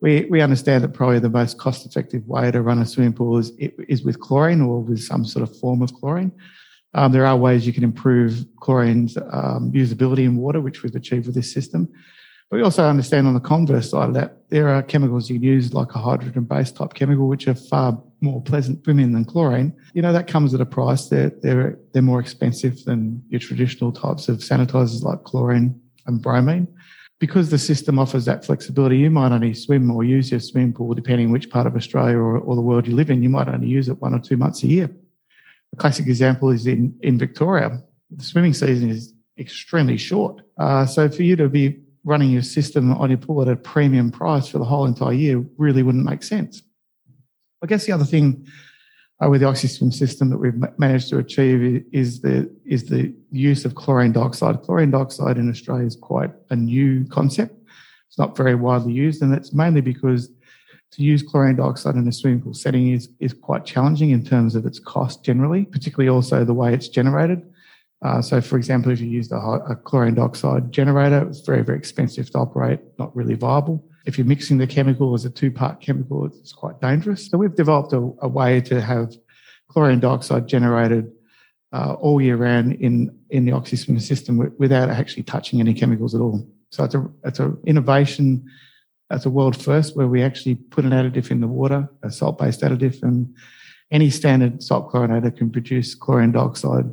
We, 0.02 0.26
we 0.26 0.42
understand 0.42 0.84
that 0.84 0.94
probably 0.94 1.20
the 1.20 1.30
most 1.30 1.60
cost 1.60 1.86
effective 1.86 2.28
way 2.28 2.50
to 2.52 2.62
run 2.62 2.80
a 2.80 2.86
swimming 2.86 3.14
pool 3.14 3.38
is, 3.38 3.52
is 3.60 4.04
with 4.04 4.20
chlorine 4.20 4.62
or 4.62 4.82
with 4.82 5.02
some 5.02 5.24
sort 5.26 5.44
of 5.48 5.58
form 5.60 5.82
of 5.82 5.94
chlorine. 5.94 6.32
Um, 6.94 7.12
there 7.12 7.26
are 7.26 7.38
ways 7.38 7.66
you 7.66 7.72
can 7.72 7.84
improve 7.84 8.46
chlorine's 8.60 9.16
um, 9.18 9.72
usability 9.72 10.26
in 10.26 10.38
water, 10.38 10.60
which 10.60 10.84
we've 10.84 10.96
achieved 10.96 11.28
with 11.28 11.36
this 11.36 11.54
system. 11.54 11.88
But 12.50 12.58
we 12.58 12.64
also 12.64 12.84
understand 12.84 13.28
on 13.28 13.34
the 13.34 13.40
converse 13.40 13.92
side 13.92 14.10
of 14.10 14.14
that, 14.16 14.50
there 14.50 14.68
are 14.68 14.84
chemicals 14.84 15.30
you 15.30 15.38
can 15.38 15.44
use 15.44 15.74
like 15.74 15.96
a 15.96 16.00
hydrogen 16.00 16.44
based 16.44 16.76
type 16.76 16.94
chemical, 16.94 17.30
which 17.30 17.48
are 17.48 17.56
far 17.56 18.02
more 18.20 18.42
pleasant 18.42 18.84
swimming 18.84 19.14
than 19.14 19.24
chlorine. 19.24 19.74
You 19.94 20.02
know, 20.02 20.12
that 20.12 20.28
comes 20.28 20.54
at 20.54 20.60
a 20.60 20.66
price. 20.66 21.08
They're, 21.08 21.30
they're, 21.30 21.80
they're 21.94 22.02
more 22.02 22.20
expensive 22.20 22.84
than 22.84 23.24
your 23.30 23.40
traditional 23.40 23.94
types 23.94 24.28
of 24.28 24.40
sanitizers 24.40 25.02
like 25.02 25.24
chlorine 25.24 25.80
and 26.08 26.22
bromine. 26.22 26.68
Because 27.22 27.52
the 27.52 27.60
system 27.60 28.00
offers 28.00 28.26
that 28.26 28.44
flexibility, 28.44 28.98
you 28.98 29.12
might 29.12 29.32
only 29.32 29.54
swim 29.54 29.92
or 29.92 30.04
use 30.04 30.32
your 30.32 30.40
swimming 30.40 30.74
pool, 30.74 30.96
depending 30.96 31.32
which 31.32 31.52
part 31.52 31.68
of 31.68 31.76
Australia 31.76 32.18
or, 32.18 32.40
or 32.40 32.56
the 32.56 32.62
world 32.62 32.88
you 32.88 32.96
live 32.96 33.12
in, 33.12 33.22
you 33.22 33.30
might 33.30 33.48
only 33.48 33.68
use 33.68 33.88
it 33.90 34.02
one 34.02 34.16
or 34.16 34.20
two 34.20 34.38
months 34.38 34.64
a 34.64 34.68
year. 34.68 34.90
A 35.72 35.76
classic 35.76 36.08
example 36.08 36.50
is 36.50 36.66
in, 36.66 36.98
in 37.02 37.20
Victoria. 37.20 37.84
The 38.10 38.24
swimming 38.24 38.56
season 38.56 38.90
is 38.90 39.14
extremely 39.38 39.98
short. 39.98 40.42
Uh, 40.58 40.88
so 40.88 41.08
for 41.10 41.22
you 41.22 41.36
to 41.36 41.48
be 41.48 41.80
running 42.04 42.32
your 42.32 42.42
system 42.42 42.92
on 42.94 43.12
your 43.12 43.20
pool 43.20 43.44
at 43.44 43.48
a 43.48 43.56
premium 43.56 44.10
price 44.10 44.48
for 44.48 44.58
the 44.58 44.66
whole 44.66 44.86
entire 44.86 45.14
year 45.14 45.46
really 45.58 45.84
wouldn't 45.84 46.04
make 46.04 46.24
sense. 46.24 46.64
I 47.64 47.68
guess 47.68 47.86
the 47.86 47.92
other 47.92 48.04
thing 48.04 48.48
uh, 49.24 49.30
with 49.30 49.42
the 49.42 49.48
OxySwim 49.48 49.94
system 49.94 50.30
that 50.30 50.38
we've 50.38 50.60
managed 50.78 51.10
to 51.10 51.18
achieve 51.18 51.86
is 51.92 52.22
the 52.22 52.52
is 52.66 52.86
the 52.86 53.14
use 53.32 53.66
of 53.66 53.76
chlorine 53.76 54.12
dioxide. 54.12 54.62
Chlorine 54.64 54.92
dioxide 54.92 55.38
in 55.38 55.50
Australia 55.50 55.86
is 55.86 55.96
quite 55.96 56.32
a 56.50 56.56
new 56.56 57.06
concept. 57.06 57.56
It's 58.08 58.18
not 58.18 58.36
very 58.36 58.56
widely 58.56 58.94
used, 58.94 59.22
and 59.22 59.32
that's 59.32 59.54
mainly 59.54 59.82
because 59.82 60.30
to 60.92 61.04
use 61.04 61.24
chlorine 61.24 61.56
dioxide 61.56 61.96
in 61.96 62.08
a 62.08 62.12
swimming 62.12 62.42
pool 62.42 62.54
setting 62.54 62.92
is, 62.92 63.10
is 63.20 63.34
quite 63.34 63.64
challenging 63.64 64.10
in 64.10 64.26
terms 64.26 64.56
of 64.56 64.66
its 64.66 64.80
cost 64.80 65.24
generally, 65.24 65.64
particularly 65.64 66.10
also 66.10 66.44
the 66.44 66.54
way 66.54 66.74
it's 66.74 66.90
generated. 66.90 67.42
Uh, 68.02 68.22
so, 68.22 68.42
for 68.42 68.58
example, 68.58 68.92
if 68.92 69.00
you 69.00 69.08
used 69.08 69.32
a, 69.32 69.38
a, 69.38 69.76
chlorine 69.76 70.16
dioxide 70.16 70.72
generator, 70.72 71.26
it's 71.30 71.42
very, 71.42 71.62
very 71.62 71.78
expensive 71.78 72.30
to 72.32 72.40
operate, 72.40 72.80
not 73.00 73.16
really 73.16 73.36
viable. 73.36 73.82
If 74.06 74.18
you're 74.18 74.28
mixing 74.28 74.58
the 74.58 74.68
chemical 74.68 75.14
as 75.14 75.26
a 75.26 75.30
two 75.30 75.52
part 75.52 75.82
chemical, 75.82 76.26
it's 76.26 76.54
quite 76.54 76.80
dangerous. 76.82 77.28
So, 77.28 77.38
we've 77.38 77.56
developed 77.56 77.94
a, 77.94 77.98
a 78.22 78.28
way 78.28 78.62
to 78.62 78.82
have 78.82 79.16
chlorine 79.68 80.00
dioxide 80.00 80.48
generated 80.48 81.12
uh, 81.74 81.94
all 81.94 82.22
year 82.22 82.36
round 82.36 82.74
in, 82.74 83.18
in 83.30 83.46
the 83.46 83.52
OxySwim 83.52 84.02
system 84.02 84.54
without 84.58 84.90
actually 84.90 85.24
touching 85.24 85.60
any 85.60 85.74
chemicals 85.74 86.16
at 86.16 86.22
all. 86.22 86.48
So, 86.72 86.84
it's 86.84 86.96
a 86.96 87.10
it's 87.24 87.40
an 87.40 87.58
innovation. 87.66 88.46
It's 89.10 89.26
a 89.26 89.30
world 89.30 89.62
first 89.62 89.98
where 89.98 90.08
we 90.08 90.24
actually 90.24 90.56
put 90.56 90.86
an 90.86 90.92
additive 90.92 91.32
in 91.32 91.42
the 91.42 91.48
water, 91.48 91.90
a 92.02 92.10
salt 92.10 92.38
based 92.38 92.62
additive, 92.62 93.04
and 93.04 93.36
any 93.92 94.10
standard 94.10 94.64
salt 94.64 94.90
chlorinator 94.90 95.36
can 95.36 95.52
produce 95.52 95.96
chlorine 95.96 96.32
dioxide 96.32 96.86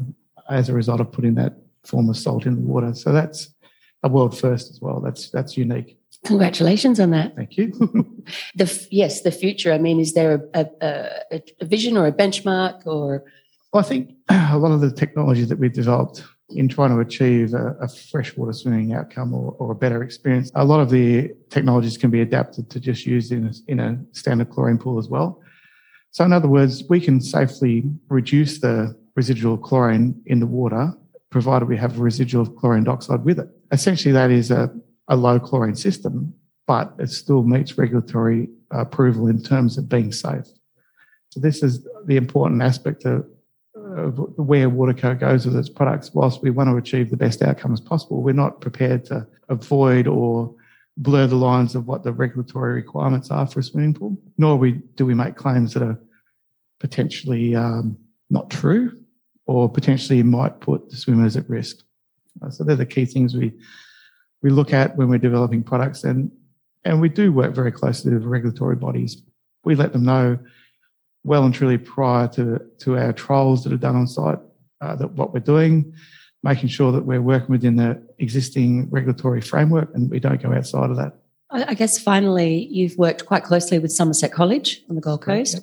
as 0.50 0.68
a 0.68 0.72
result 0.74 1.00
of 1.00 1.12
putting 1.12 1.34
that 1.34 1.54
form 1.84 2.10
of 2.10 2.16
salt 2.16 2.44
in 2.44 2.56
the 2.56 2.60
water. 2.60 2.92
So 2.94 3.12
that's 3.12 3.54
a 4.02 4.08
world 4.08 4.38
first 4.38 4.70
as 4.70 4.80
well. 4.80 5.00
That's 5.00 5.30
that's 5.30 5.56
unique. 5.56 5.98
Congratulations 6.24 6.98
on 7.00 7.10
that. 7.10 7.36
Thank 7.36 7.56
you. 7.56 7.72
the 8.54 8.88
yes, 8.90 9.22
the 9.22 9.30
future. 9.30 9.72
I 9.72 9.78
mean, 9.78 10.00
is 10.00 10.14
there 10.14 10.48
a, 10.54 10.66
a, 10.80 11.42
a 11.60 11.64
vision 11.64 11.96
or 11.96 12.06
a 12.06 12.12
benchmark 12.12 12.86
or? 12.86 13.24
Well, 13.72 13.84
I 13.84 13.86
think 13.86 14.14
a 14.28 14.58
lot 14.58 14.72
of 14.72 14.80
the 14.80 14.90
technologies 14.90 15.48
that 15.48 15.58
we've 15.58 15.72
developed 15.72 16.24
in 16.50 16.68
trying 16.68 16.90
to 16.90 17.00
achieve 17.00 17.52
a, 17.52 17.76
a 17.80 17.88
freshwater 17.88 18.52
swimming 18.52 18.94
outcome 18.94 19.34
or, 19.34 19.54
or, 19.58 19.72
a 19.72 19.74
better 19.74 20.02
experience, 20.02 20.50
a 20.54 20.64
lot 20.64 20.80
of 20.80 20.88
the 20.88 21.30
technologies 21.50 21.98
can 21.98 22.10
be 22.10 22.22
adapted 22.22 22.70
to 22.70 22.80
just 22.80 23.04
use 23.04 23.30
in 23.30 23.46
a, 23.46 23.52
in 23.70 23.80
a 23.80 23.98
standard 24.12 24.48
chlorine 24.48 24.78
pool 24.78 24.98
as 24.98 25.08
well. 25.08 25.42
So, 26.10 26.24
in 26.24 26.32
other 26.32 26.48
words, 26.48 26.84
we 26.88 27.00
can 27.00 27.20
safely 27.20 27.84
reduce 28.08 28.60
the 28.60 28.96
residual 29.14 29.58
chlorine 29.58 30.20
in 30.24 30.40
the 30.40 30.46
water, 30.46 30.94
provided 31.30 31.68
we 31.68 31.76
have 31.76 31.98
residual 31.98 32.42
of 32.42 32.56
chlorine 32.56 32.84
dioxide 32.84 33.24
with 33.24 33.38
it. 33.38 33.48
Essentially, 33.70 34.12
that 34.12 34.30
is 34.30 34.50
a, 34.50 34.72
a 35.08 35.16
low 35.16 35.38
chlorine 35.38 35.76
system, 35.76 36.34
but 36.66 36.94
it 36.98 37.10
still 37.10 37.42
meets 37.42 37.76
regulatory 37.76 38.48
approval 38.70 39.26
in 39.26 39.42
terms 39.42 39.78
of 39.78 39.88
being 39.88 40.12
safe. 40.12 40.46
So 41.30 41.40
this 41.40 41.62
is 41.62 41.86
the 42.06 42.16
important 42.16 42.62
aspect 42.62 43.04
of, 43.04 43.26
of 43.74 44.18
where 44.38 44.70
Waterco 44.70 45.18
goes 45.18 45.44
with 45.44 45.56
its 45.56 45.68
products. 45.68 46.12
Whilst 46.14 46.42
we 46.42 46.50
want 46.50 46.70
to 46.70 46.76
achieve 46.76 47.10
the 47.10 47.16
best 47.16 47.42
outcomes 47.42 47.80
possible, 47.80 48.22
we're 48.22 48.32
not 48.32 48.60
prepared 48.60 49.04
to 49.06 49.26
avoid 49.48 50.06
or 50.06 50.54
blur 50.96 51.26
the 51.26 51.36
lines 51.36 51.74
of 51.74 51.86
what 51.86 52.02
the 52.02 52.12
regulatory 52.12 52.74
requirements 52.74 53.30
are 53.30 53.46
for 53.46 53.60
a 53.60 53.62
swimming 53.62 53.94
pool, 53.94 54.18
nor 54.36 54.56
we, 54.56 54.72
do 54.96 55.06
we 55.06 55.14
make 55.14 55.36
claims 55.36 55.74
that 55.74 55.82
are 55.82 56.00
potentially 56.80 57.54
um, 57.54 57.96
not 58.30 58.50
true 58.50 58.98
or 59.48 59.68
potentially 59.68 60.22
might 60.22 60.60
put 60.60 60.90
the 60.90 60.96
swimmers 60.96 61.36
at 61.36 61.48
risk. 61.48 61.78
Uh, 62.42 62.50
so 62.50 62.62
they're 62.62 62.76
the 62.76 62.86
key 62.86 63.06
things 63.06 63.34
we 63.34 63.52
we 64.42 64.50
look 64.50 64.72
at 64.72 64.96
when 64.96 65.08
we're 65.08 65.18
developing 65.18 65.64
products, 65.64 66.04
and 66.04 66.30
and 66.84 67.00
we 67.00 67.08
do 67.08 67.32
work 67.32 67.54
very 67.54 67.72
closely 67.72 68.12
with 68.12 68.22
regulatory 68.22 68.76
bodies. 68.76 69.20
We 69.64 69.74
let 69.74 69.92
them 69.92 70.04
know 70.04 70.38
well 71.24 71.44
and 71.44 71.52
truly 71.52 71.78
prior 71.78 72.28
to 72.28 72.60
to 72.80 72.96
our 72.96 73.12
trials 73.12 73.64
that 73.64 73.72
are 73.72 73.78
done 73.78 73.96
on 73.96 74.06
site 74.06 74.38
uh, 74.80 74.94
that 74.96 75.12
what 75.12 75.32
we're 75.32 75.40
doing, 75.40 75.92
making 76.44 76.68
sure 76.68 76.92
that 76.92 77.04
we're 77.04 77.22
working 77.22 77.50
within 77.50 77.76
the 77.76 78.00
existing 78.18 78.88
regulatory 78.90 79.40
framework 79.40 79.92
and 79.94 80.10
we 80.10 80.20
don't 80.20 80.40
go 80.40 80.52
outside 80.52 80.90
of 80.90 80.96
that. 80.96 81.14
I 81.50 81.72
guess 81.72 81.98
finally, 81.98 82.66
you've 82.70 82.98
worked 82.98 83.24
quite 83.24 83.42
closely 83.42 83.78
with 83.78 83.90
Somerset 83.90 84.32
College 84.32 84.82
on 84.90 84.96
the 84.96 85.00
Gold 85.00 85.22
Coast. 85.22 85.62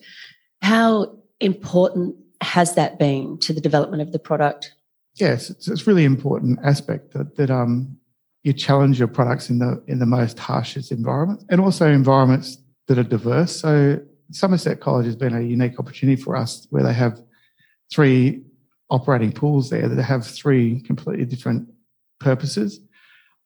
How 0.64 1.16
important 1.40 2.16
has 2.42 2.76
that 2.76 3.00
been 3.00 3.38
to 3.40 3.54
the 3.54 3.62
development 3.62 4.02
of 4.02 4.12
the 4.12 4.20
product? 4.20 4.74
Yes, 5.16 5.50
it's, 5.50 5.68
it's 5.68 5.88
really 5.88 6.04
important 6.04 6.60
aspect 6.64 7.14
that, 7.14 7.36
that 7.36 7.50
um, 7.50 7.98
you 8.44 8.54
challenge 8.54 9.00
your 9.00 9.08
products 9.08 9.50
in 9.50 9.60
the 9.60 9.84
in 9.88 10.00
the 10.00 10.06
most 10.06 10.38
harshest 10.38 10.92
environments 10.92 11.46
and 11.50 11.60
also 11.60 11.90
environments 11.90 12.58
that 12.88 12.98
are 12.98 13.04
diverse. 13.04 13.56
So 13.56 14.00
Somerset 14.32 14.80
College 14.80 15.06
has 15.06 15.16
been 15.16 15.36
a 15.36 15.42
unique 15.42 15.80
opportunity 15.80 16.22
for 16.22 16.36
us 16.36 16.68
where 16.70 16.84
they 16.84 16.94
have 16.94 17.22
three 17.92 18.44
operating 18.90 19.32
pools 19.32 19.70
there 19.70 19.88
that 19.88 20.04
have 20.04 20.26
three 20.28 20.82
completely 20.82 21.26
different 21.26 21.68
purposes. 22.20 22.80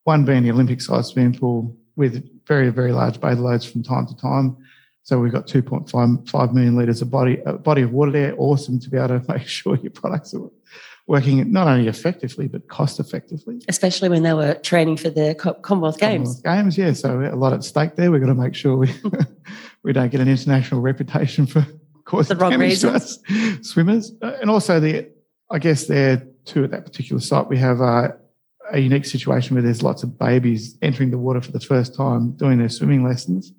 One 0.03 0.25
being 0.25 0.43
the 0.43 0.51
Olympic 0.51 0.81
sized 0.81 1.11
swimming 1.11 1.37
pool 1.37 1.77
with 1.95 2.23
very, 2.47 2.69
very 2.69 2.91
large 2.91 3.19
bather 3.19 3.41
loads 3.41 3.65
from 3.65 3.83
time 3.83 4.07
to 4.07 4.15
time. 4.17 4.57
So 5.03 5.19
we've 5.19 5.31
got 5.31 5.47
2.5 5.47 6.53
million 6.53 6.75
litres 6.75 7.01
of 7.01 7.09
body, 7.09 7.41
uh, 7.45 7.53
body 7.53 7.81
of 7.81 7.91
water 7.91 8.11
there. 8.11 8.35
Awesome 8.37 8.79
to 8.79 8.89
be 8.89 8.97
able 8.97 9.19
to 9.19 9.25
make 9.33 9.47
sure 9.47 9.75
your 9.77 9.91
products 9.91 10.33
are 10.33 10.49
working 11.07 11.51
not 11.51 11.67
only 11.67 11.87
effectively, 11.87 12.47
but 12.47 12.67
cost 12.67 12.99
effectively. 12.99 13.61
Especially 13.67 14.09
when 14.09 14.21
they 14.21 14.33
were 14.33 14.53
training 14.55 14.97
for 14.97 15.09
the 15.09 15.33
Commonwealth 15.63 15.97
Games. 15.97 16.41
Commonwealth 16.41 16.75
Games, 16.75 16.77
yeah. 16.77 16.93
So 16.93 17.21
a 17.21 17.35
lot 17.35 17.53
at 17.53 17.63
stake 17.63 17.95
there. 17.95 18.11
We've 18.11 18.21
got 18.21 18.27
to 18.27 18.35
make 18.35 18.53
sure 18.53 18.77
we, 18.77 18.93
we 19.83 19.93
don't 19.93 20.11
get 20.11 20.21
an 20.21 20.27
international 20.27 20.81
reputation 20.81 21.47
for 21.47 21.65
causing 22.05 22.37
the 22.37 22.43
wrong 22.43 22.59
reasons. 22.59 23.19
swimmers. 23.61 24.13
Uh, 24.21 24.37
and 24.41 24.49
also 24.49 24.79
the, 24.79 25.09
I 25.49 25.57
guess 25.57 25.87
there 25.87 26.27
too 26.45 26.63
at 26.63 26.71
that 26.71 26.85
particular 26.85 27.21
site, 27.21 27.47
we 27.47 27.57
have 27.57 27.81
uh, 27.81 28.09
a 28.71 28.79
unique 28.79 29.05
situation 29.05 29.55
where 29.55 29.63
there's 29.63 29.81
lots 29.81 30.03
of 30.03 30.17
babies 30.17 30.77
entering 30.81 31.11
the 31.11 31.17
water 31.17 31.41
for 31.41 31.51
the 31.51 31.59
first 31.59 31.95
time 31.95 32.31
doing 32.33 32.57
their 32.59 32.69
swimming 32.69 33.03
lessons. 33.03 33.53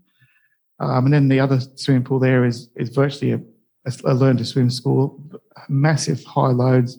Um, 0.81 1.05
and 1.05 1.14
then 1.14 1.29
the 1.29 1.40
other 1.40 1.61
swimming 1.77 2.05
pool 2.05 2.19
there 2.19 2.45
is 2.45 2.71
is 2.75 2.88
virtually 2.88 3.33
a, 3.33 3.40
a 4.05 4.14
learn 4.14 4.38
to 4.38 4.45
swim 4.45 4.71
school, 4.71 5.23
massive 5.69 6.25
high 6.25 6.49
loads, 6.49 6.99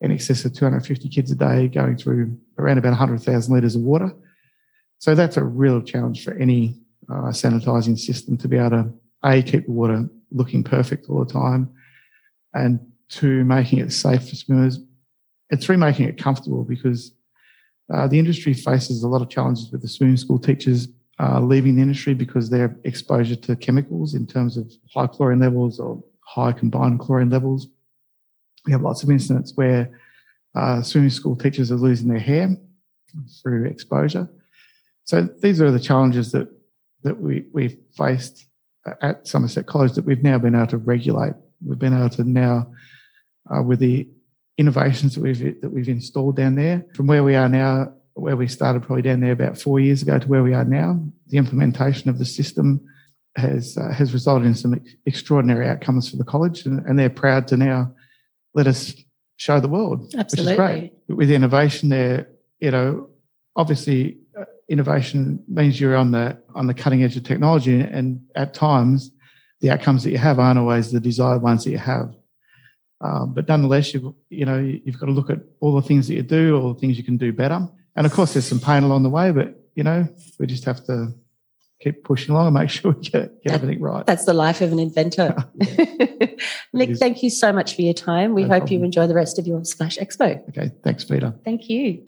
in 0.00 0.10
excess 0.10 0.44
of 0.44 0.54
250 0.54 1.08
kids 1.08 1.30
a 1.30 1.34
day 1.34 1.68
going 1.68 1.96
through 1.96 2.36
around 2.58 2.78
about 2.78 2.90
100,000 2.90 3.54
litres 3.54 3.76
of 3.76 3.82
water. 3.82 4.12
So 4.98 5.14
that's 5.14 5.36
a 5.36 5.44
real 5.44 5.82
challenge 5.82 6.24
for 6.24 6.34
any 6.34 6.76
uh, 7.08 7.30
sanitising 7.30 7.98
system 7.98 8.36
to 8.38 8.48
be 8.48 8.56
able 8.56 8.70
to 8.70 8.92
a 9.24 9.42
keep 9.42 9.66
the 9.66 9.72
water 9.72 10.08
looking 10.30 10.62
perfect 10.62 11.08
all 11.08 11.24
the 11.24 11.32
time, 11.32 11.70
and 12.54 12.80
two 13.08 13.44
making 13.44 13.80
it 13.80 13.92
safe 13.92 14.28
for 14.28 14.36
swimmers, 14.36 14.78
and 15.50 15.60
three 15.60 15.76
making 15.76 16.08
it 16.08 16.22
comfortable 16.22 16.64
because 16.64 17.12
uh, 17.92 18.06
the 18.06 18.18
industry 18.18 18.54
faces 18.54 19.02
a 19.02 19.08
lot 19.08 19.22
of 19.22 19.28
challenges 19.28 19.70
with 19.72 19.82
the 19.82 19.88
swimming 19.88 20.16
school 20.16 20.38
teachers 20.38 20.88
uh, 21.20 21.40
leaving 21.40 21.76
the 21.76 21.82
industry 21.82 22.14
because 22.14 22.48
their 22.48 22.76
exposure 22.84 23.36
to 23.36 23.56
chemicals 23.56 24.14
in 24.14 24.26
terms 24.26 24.56
of 24.56 24.72
high 24.94 25.06
chlorine 25.06 25.40
levels 25.40 25.80
or 25.80 26.02
high 26.20 26.52
combined 26.52 27.00
chlorine 27.00 27.30
levels. 27.30 27.68
We 28.66 28.72
have 28.72 28.82
lots 28.82 29.02
of 29.02 29.10
incidents 29.10 29.52
where 29.54 29.98
uh, 30.54 30.82
swimming 30.82 31.10
school 31.10 31.36
teachers 31.36 31.72
are 31.72 31.76
losing 31.76 32.08
their 32.08 32.18
hair 32.18 32.56
through 33.42 33.66
exposure. 33.66 34.28
So 35.04 35.22
these 35.22 35.60
are 35.60 35.70
the 35.70 35.80
challenges 35.80 36.32
that 36.32 36.48
that 37.02 37.20
we 37.20 37.46
we've 37.52 37.78
faced 37.96 38.46
at 39.02 39.26
Somerset 39.26 39.66
College 39.66 39.92
that 39.92 40.04
we've 40.04 40.22
now 40.22 40.38
been 40.38 40.54
able 40.54 40.66
to 40.68 40.78
regulate. 40.78 41.34
We've 41.64 41.78
been 41.78 41.96
able 41.96 42.10
to 42.10 42.24
now, 42.24 42.72
uh, 43.52 43.62
with 43.62 43.78
the 43.80 44.08
innovations 44.56 45.14
that 45.14 45.22
we've 45.22 45.60
that 45.60 45.70
we've 45.70 45.88
installed 45.88 46.36
down 46.36 46.54
there, 46.54 46.84
from 46.94 47.06
where 47.06 47.24
we 47.24 47.34
are 47.34 47.48
now 47.48 47.92
where 48.20 48.36
we 48.36 48.48
started 48.48 48.82
probably 48.82 49.02
down 49.02 49.20
there 49.20 49.32
about 49.32 49.58
four 49.58 49.80
years 49.80 50.02
ago 50.02 50.18
to 50.18 50.26
where 50.28 50.42
we 50.42 50.54
are 50.54 50.64
now. 50.64 51.00
The 51.28 51.38
implementation 51.38 52.10
of 52.10 52.18
the 52.18 52.24
system 52.24 52.80
has 53.36 53.76
uh, 53.78 53.92
has 53.92 54.12
resulted 54.12 54.46
in 54.46 54.54
some 54.54 54.80
extraordinary 55.06 55.68
outcomes 55.68 56.10
for 56.10 56.16
the 56.16 56.24
college, 56.24 56.66
and, 56.66 56.84
and, 56.86 56.98
they're 56.98 57.10
proud 57.10 57.46
to 57.48 57.56
now 57.56 57.92
let 58.54 58.66
us 58.66 58.94
show 59.36 59.60
the 59.60 59.68
world, 59.68 60.12
Absolutely. 60.16 60.52
which 60.52 60.52
is 60.52 60.56
great. 60.56 60.92
With 61.08 61.30
innovation, 61.30 61.88
there, 61.88 62.28
you 62.58 62.70
know, 62.70 63.08
obviously 63.54 64.18
uh, 64.38 64.44
innovation 64.68 65.42
means 65.46 65.80
you're 65.80 65.96
on 65.96 66.10
the 66.10 66.38
on 66.54 66.66
the 66.66 66.74
cutting 66.74 67.02
edge 67.02 67.16
of 67.16 67.24
technology, 67.24 67.80
and 67.80 68.20
at 68.34 68.54
times 68.54 69.10
the 69.60 69.70
outcomes 69.70 70.04
that 70.04 70.10
you 70.10 70.18
have 70.18 70.38
aren't 70.38 70.58
always 70.58 70.90
the 70.90 71.00
desired 71.00 71.42
ones 71.42 71.64
that 71.64 71.70
you 71.70 71.78
have. 71.78 72.14
Um, 73.00 73.32
but 73.32 73.46
nonetheless, 73.46 73.94
you 73.94 74.16
you 74.28 74.44
know 74.44 74.58
you've 74.58 74.98
got 74.98 75.06
to 75.06 75.12
look 75.12 75.30
at 75.30 75.38
all 75.60 75.74
the 75.74 75.86
things 75.86 76.08
that 76.08 76.14
you 76.14 76.22
do, 76.22 76.60
all 76.60 76.74
the 76.74 76.80
things 76.80 76.98
you 76.98 77.04
can 77.04 77.16
do 77.16 77.32
better, 77.32 77.68
and 77.98 78.06
of 78.06 78.12
course 78.12 78.32
there's 78.32 78.46
some 78.46 78.60
pain 78.60 78.84
along 78.84 79.02
the 79.02 79.10
way. 79.10 79.32
But 79.32 79.60
you 79.74 79.82
know 79.82 80.08
we 80.38 80.46
just 80.46 80.64
have 80.64 80.84
to 80.86 81.12
keep 81.80 82.04
pushing 82.04 82.34
along 82.34 82.46
and 82.46 82.54
make 82.54 82.70
sure 82.76 82.92
we 82.92 83.02
get, 83.02 83.42
get 83.42 83.52
everything 83.52 83.80
right. 83.80 84.06
That's 84.06 84.24
the 84.24 84.34
life 84.34 84.60
of 84.60 84.72
an 84.72 84.78
inventor. 84.78 85.34
Nick, 86.72 86.96
thank 86.96 87.22
you 87.22 87.30
so 87.30 87.52
much 87.52 87.74
for 87.74 87.82
your 87.82 87.94
time. 87.94 88.34
We 88.34 88.42
no 88.42 88.48
hope 88.48 88.58
problem. 88.60 88.80
you 88.80 88.84
enjoy 88.84 89.06
the 89.06 89.14
rest 89.14 89.38
of 89.38 89.46
your 89.46 89.64
Splash 89.64 89.98
Expo. 89.98 90.48
Okay, 90.50 90.70
thanks, 90.84 91.04
Peter. 91.04 91.34
Thank 91.44 91.68
you. 91.68 92.04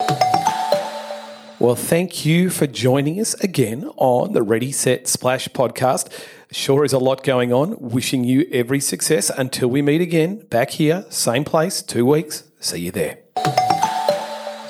Well, 1.59 1.77
thank 1.77 2.25
you 2.25 2.49
for 2.49 2.67
joining 2.67 3.21
us 3.21 3.35
again 3.35 3.85
on 3.97 4.33
the 4.33 4.43
Ready, 4.43 4.73
Set, 4.73 5.07
Splash 5.07 5.47
podcast. 5.49 6.11
Sure 6.51 6.85
is 6.85 6.95
a 6.95 6.99
lot 6.99 7.23
going 7.23 7.53
on. 7.53 7.77
Wishing 7.79 8.25
you 8.25 8.49
every 8.51 8.81
success 8.81 9.29
until 9.29 9.69
we 9.69 9.83
meet 9.83 10.01
again 10.01 10.47
back 10.47 10.71
here, 10.71 11.05
same 11.11 11.45
place, 11.45 11.83
two 11.83 12.07
weeks. 12.07 12.45
See 12.61 12.81
you 12.81 12.93
there. 12.93 13.19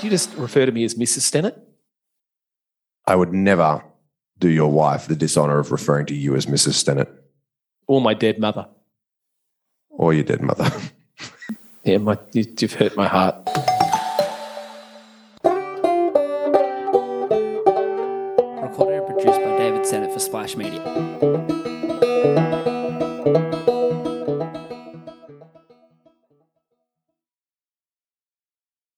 Do 0.00 0.06
you 0.06 0.10
just 0.10 0.34
refer 0.36 0.64
to 0.64 0.72
me 0.72 0.84
as 0.84 0.94
Mrs. 0.94 1.30
Stennett? 1.30 1.60
I 3.06 3.14
would 3.14 3.34
never 3.34 3.84
do 4.38 4.48
your 4.48 4.72
wife 4.72 5.06
the 5.06 5.14
dishonor 5.14 5.58
of 5.58 5.72
referring 5.72 6.06
to 6.06 6.14
you 6.14 6.34
as 6.36 6.46
Mrs. 6.46 6.82
Stennett. 6.82 7.08
Or 7.86 8.00
my 8.00 8.14
dead 8.14 8.38
mother. 8.38 8.66
Or 9.90 10.14
your 10.14 10.24
dead 10.24 10.40
mother. 10.40 10.72
yeah, 11.84 11.98
my, 11.98 12.16
you've 12.32 12.72
hurt 12.72 12.96
my 12.96 13.06
heart. 13.08 13.34
Recorded 18.62 19.02
and 19.02 19.06
produced 19.06 19.38
by 19.38 19.58
David 19.58 19.82
Stennett 19.82 20.14
for 20.14 20.20
Splash 20.20 20.56
Media. 20.56 20.80